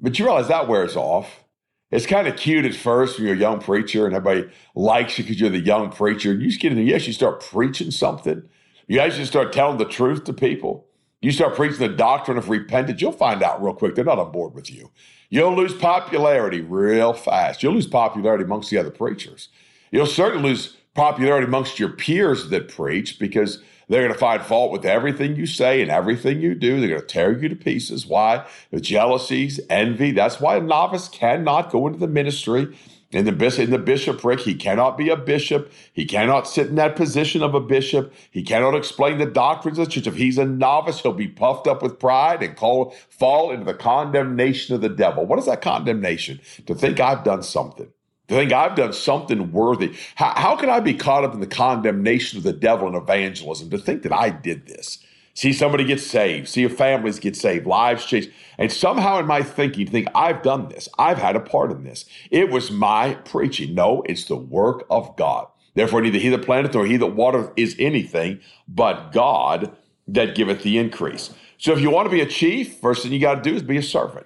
But 0.01 0.19
you 0.19 0.25
realize 0.25 0.49
that 0.49 0.67
wears 0.67 0.97
off. 0.97 1.43
It's 1.91 2.05
kind 2.05 2.27
of 2.27 2.35
cute 2.35 2.65
at 2.65 2.75
first 2.75 3.17
when 3.17 3.27
you're 3.27 3.37
a 3.37 3.39
young 3.39 3.61
preacher 3.61 4.05
and 4.07 4.15
everybody 4.15 4.51
likes 4.75 5.17
you 5.17 5.23
because 5.23 5.39
you're 5.39 5.49
the 5.49 5.59
young 5.59 5.91
preacher. 5.91 6.31
And 6.31 6.41
you 6.41 6.49
just 6.49 6.61
get 6.61 6.73
in 6.73 6.77
there, 6.77 6.85
yes, 6.85 7.07
you 7.07 7.13
start 7.13 7.41
preaching 7.41 7.91
something. 7.91 8.43
You 8.89 8.99
actually 8.99 9.25
start 9.25 9.53
telling 9.53 9.77
the 9.77 9.85
truth 9.85 10.25
to 10.25 10.33
people. 10.33 10.86
You 11.27 11.33
start 11.33 11.55
preaching 11.57 11.79
the 11.79 11.89
doctrine 11.89 12.37
of 12.37 12.47
repentance, 12.47 13.01
you'll 13.01 13.11
find 13.11 13.43
out 13.43 13.61
real 13.61 13.73
quick 13.73 13.95
they're 13.95 14.05
not 14.05 14.17
on 14.17 14.31
board 14.31 14.53
with 14.53 14.71
you. 14.71 14.91
You'll 15.29 15.57
lose 15.57 15.73
popularity 15.73 16.61
real 16.61 17.11
fast. 17.11 17.61
You'll 17.61 17.73
lose 17.73 17.85
popularity 17.85 18.45
amongst 18.45 18.69
the 18.69 18.77
other 18.77 18.91
preachers. 18.91 19.49
You'll 19.91 20.05
certainly 20.05 20.51
lose 20.51 20.77
popularity 20.93 21.45
amongst 21.45 21.79
your 21.79 21.89
peers 21.89 22.49
that 22.51 22.69
preach 22.69 23.19
because 23.19 23.61
they're 23.89 24.03
going 24.03 24.13
to 24.13 24.17
find 24.17 24.41
fault 24.41 24.71
with 24.71 24.85
everything 24.85 25.35
you 25.35 25.45
say 25.45 25.81
and 25.81 25.91
everything 25.91 26.39
you 26.39 26.55
do. 26.55 26.79
They're 26.79 26.87
going 26.87 27.01
to 27.01 27.05
tear 27.05 27.37
you 27.37 27.49
to 27.49 27.57
pieces. 27.57 28.07
Why? 28.07 28.45
The 28.71 28.79
jealousies, 28.79 29.59
envy. 29.69 30.11
That's 30.11 30.39
why 30.39 30.55
a 30.55 30.61
novice 30.61 31.09
cannot 31.09 31.73
go 31.73 31.87
into 31.87 31.99
the 31.99 32.07
ministry 32.07 32.73
in 33.11 33.25
the, 33.25 33.61
in 33.61 33.69
the 33.69 33.77
bishopric, 33.77 34.41
he 34.41 34.53
cannot 34.53 34.97
be 34.97 35.09
a 35.09 35.15
bishop. 35.15 35.71
He 35.93 36.05
cannot 36.05 36.47
sit 36.47 36.67
in 36.67 36.75
that 36.75 36.97
position 36.97 37.41
of 37.41 37.55
a 37.55 37.61
bishop. 37.61 38.13
He 38.31 38.43
cannot 38.43 38.75
explain 38.75 39.17
the 39.17 39.25
doctrines 39.25 39.79
of 39.79 39.85
the 39.85 39.91
church. 39.91 40.07
If 40.07 40.15
he's 40.15 40.37
a 40.37 40.45
novice, 40.45 40.99
he'll 40.99 41.13
be 41.13 41.29
puffed 41.29 41.67
up 41.67 41.81
with 41.81 41.99
pride 41.99 42.43
and 42.43 42.57
call, 42.57 42.93
fall 43.09 43.51
into 43.51 43.65
the 43.65 43.73
condemnation 43.73 44.75
of 44.75 44.81
the 44.81 44.89
devil. 44.89 45.25
What 45.25 45.39
is 45.39 45.45
that 45.45 45.61
condemnation? 45.61 46.41
To 46.65 46.75
think 46.75 46.99
I've 46.99 47.23
done 47.23 47.43
something. 47.43 47.87
to 48.27 48.35
think 48.35 48.51
I've 48.51 48.75
done 48.75 48.93
something 48.93 49.53
worthy. 49.53 49.95
How, 50.15 50.33
how 50.35 50.55
can 50.57 50.69
I 50.69 50.81
be 50.81 50.93
caught 50.93 51.23
up 51.23 51.33
in 51.33 51.39
the 51.39 51.47
condemnation 51.47 52.37
of 52.37 52.43
the 52.43 52.53
devil 52.53 52.87
and 52.87 52.97
evangelism 52.97 53.69
to 53.69 53.77
think 53.77 54.03
that 54.03 54.13
I 54.13 54.31
did 54.31 54.67
this? 54.67 54.99
See 55.37 55.53
somebody 55.53 55.83
get 55.83 55.99
saved, 55.99 56.47
see 56.47 56.61
your 56.61 56.71
families 56.71 57.19
get 57.19 57.35
saved, 57.35 57.67
lives 57.67 58.03
changed. 58.03 58.31
And 58.57 58.71
somehow 58.71 59.19
in 59.19 59.27
my 59.27 59.43
thinking, 59.43 59.85
think 59.85 60.07
I've 60.15 60.41
done 60.41 60.67
this, 60.69 60.89
I've 60.97 61.19
had 61.19 61.35
a 61.35 61.39
part 61.39 61.71
in 61.71 61.83
this. 61.83 62.05
It 62.31 62.49
was 62.49 62.71
my 62.71 63.13
preaching. 63.23 63.75
No, 63.75 64.01
it's 64.07 64.25
the 64.25 64.35
work 64.35 64.87
of 64.89 65.15
God. 65.15 65.45
Therefore, 65.75 66.01
neither 66.01 66.17
he 66.17 66.29
that 66.29 66.43
planteth 66.43 66.73
nor 66.73 66.87
he 66.87 66.97
that 66.97 67.13
watereth 67.13 67.51
is 67.55 67.75
anything 67.77 68.39
but 68.67 69.11
God 69.11 69.77
that 70.07 70.33
giveth 70.33 70.63
the 70.63 70.79
increase. 70.79 71.29
So 71.59 71.71
if 71.71 71.81
you 71.81 71.91
want 71.91 72.07
to 72.07 72.11
be 72.11 72.21
a 72.21 72.25
chief, 72.25 72.79
first 72.79 73.03
thing 73.03 73.11
you 73.11 73.19
got 73.19 73.35
to 73.35 73.47
do 73.47 73.55
is 73.55 73.61
be 73.61 73.77
a 73.77 73.83
servant. 73.83 74.25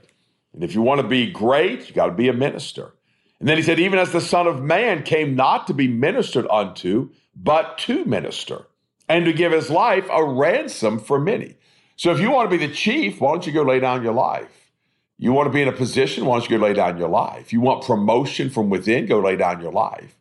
And 0.54 0.64
if 0.64 0.74
you 0.74 0.82
want 0.82 1.02
to 1.02 1.08
be 1.08 1.30
great, 1.30 1.90
you 1.90 1.94
got 1.94 2.06
to 2.06 2.14
be 2.14 2.30
a 2.30 2.34
minister. 2.34 2.94
And 3.42 3.50
then 3.50 3.58
he 3.58 3.64
said, 3.64 3.82
even 3.82 4.00
as 4.00 4.14
the 4.14 4.22
Son 4.22 4.48
of 4.48 4.64
Man 4.64 5.04
came 5.04 5.36
not 5.36 5.68
to 5.68 5.74
be 5.74 5.90
ministered 5.90 6.48
unto, 6.50 7.10
but 7.36 7.78
to 7.80 8.06
minister, 8.06 8.66
and 9.10 9.26
to 9.26 9.34
give 9.34 9.52
his 9.52 9.70
life 9.70 10.08
a 10.12 10.24
ransom 10.24 11.00
for 11.00 11.20
many. 11.20 11.56
So 11.96 12.12
if 12.12 12.20
you 12.20 12.32
want 12.32 12.50
to 12.50 12.58
be 12.58 12.66
the 12.66 12.74
chief, 12.74 13.22
why 13.22 13.32
don't 13.32 13.46
you 13.46 13.54
go 13.54 13.64
lay 13.64 13.80
down 13.80 14.04
your 14.04 14.14
life? 14.14 14.72
You 15.18 15.34
want 15.34 15.48
to 15.48 15.54
be 15.54 15.62
in 15.62 15.68
a 15.68 15.74
position, 15.74 16.26
why 16.26 16.40
don't 16.40 16.50
you 16.50 16.58
go 16.58 16.66
lay 16.66 16.74
down 16.74 16.98
your 16.98 17.10
life? 17.10 17.54
You 17.54 17.62
want 17.62 17.86
promotion 17.86 18.50
from 18.50 18.70
within, 18.70 19.06
go 19.06 19.20
lay 19.20 19.36
down 19.36 19.62
your 19.62 19.72
life. 19.72 20.18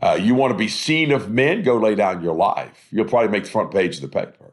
Uh, 0.00 0.18
you 0.20 0.34
want 0.34 0.52
to 0.52 0.58
be 0.58 0.68
seen 0.68 1.12
of 1.12 1.30
men, 1.30 1.62
go 1.62 1.76
lay 1.76 1.94
down 1.94 2.22
your 2.22 2.34
life. 2.34 2.88
You'll 2.90 3.06
probably 3.06 3.30
make 3.30 3.44
the 3.44 3.50
front 3.50 3.70
page 3.70 3.96
of 3.96 4.02
the 4.02 4.08
paper. 4.08 4.52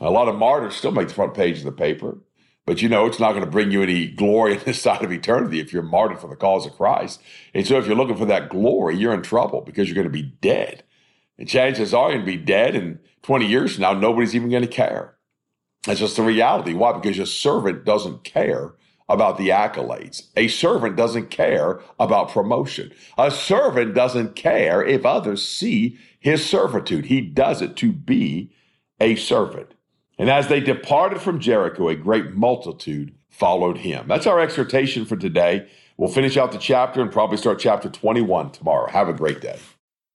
A 0.00 0.10
lot 0.10 0.26
of 0.26 0.36
martyrs 0.36 0.74
still 0.74 0.90
make 0.90 1.08
the 1.08 1.14
front 1.14 1.34
page 1.34 1.58
of 1.58 1.64
the 1.64 1.72
paper. 1.72 2.18
But 2.66 2.82
you 2.82 2.88
know, 2.88 3.06
it's 3.06 3.20
not 3.20 3.32
going 3.32 3.44
to 3.44 3.50
bring 3.50 3.70
you 3.70 3.82
any 3.82 4.08
glory 4.08 4.54
in 4.54 4.60
this 4.64 4.80
side 4.82 5.04
of 5.04 5.12
eternity 5.12 5.60
if 5.60 5.72
you're 5.72 5.82
martyred 5.82 6.20
for 6.20 6.28
the 6.28 6.36
cause 6.36 6.66
of 6.66 6.76
Christ. 6.76 7.20
And 7.54 7.66
so 7.66 7.78
if 7.78 7.86
you're 7.86 7.96
looking 7.96 8.16
for 8.16 8.26
that 8.26 8.48
glory, 8.48 8.96
you're 8.96 9.14
in 9.14 9.22
trouble 9.22 9.60
because 9.60 9.88
you're 9.88 9.94
going 9.94 10.06
to 10.06 10.10
be 10.10 10.34
dead. 10.40 10.82
And 11.38 11.48
chances 11.48 11.94
are 11.94 12.06
oh, 12.06 12.08
you're 12.08 12.18
going 12.18 12.26
to 12.26 12.38
be 12.38 12.44
dead, 12.44 12.74
in 12.74 13.00
20 13.22 13.46
years 13.46 13.74
from 13.74 13.82
now, 13.82 13.92
nobody's 13.92 14.34
even 14.34 14.50
going 14.50 14.62
to 14.62 14.68
care. 14.68 15.16
That's 15.84 16.00
just 16.00 16.16
the 16.16 16.22
reality. 16.22 16.74
Why? 16.74 16.92
Because 16.92 17.16
your 17.16 17.26
servant 17.26 17.84
doesn't 17.84 18.24
care 18.24 18.74
about 19.08 19.36
the 19.36 19.48
accolades. 19.48 20.28
A 20.36 20.48
servant 20.48 20.96
doesn't 20.96 21.30
care 21.30 21.80
about 21.98 22.30
promotion. 22.30 22.92
A 23.18 23.30
servant 23.30 23.94
doesn't 23.94 24.36
care 24.36 24.84
if 24.84 25.04
others 25.04 25.46
see 25.46 25.98
his 26.18 26.44
servitude. 26.44 27.06
He 27.06 27.20
does 27.20 27.60
it 27.60 27.76
to 27.76 27.92
be 27.92 28.52
a 29.00 29.16
servant. 29.16 29.74
And 30.18 30.30
as 30.30 30.48
they 30.48 30.60
departed 30.60 31.20
from 31.20 31.40
Jericho, 31.40 31.88
a 31.88 31.96
great 31.96 32.32
multitude 32.32 33.14
followed 33.28 33.78
him. 33.78 34.06
That's 34.08 34.26
our 34.26 34.40
exhortation 34.40 35.04
for 35.04 35.16
today. 35.16 35.68
We'll 35.96 36.10
finish 36.10 36.36
out 36.36 36.52
the 36.52 36.58
chapter 36.58 37.02
and 37.02 37.10
probably 37.10 37.36
start 37.36 37.58
chapter 37.58 37.88
21 37.88 38.52
tomorrow. 38.52 38.88
Have 38.90 39.08
a 39.08 39.12
great 39.12 39.40
day. 39.40 39.58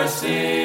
Gladness 0.00 0.59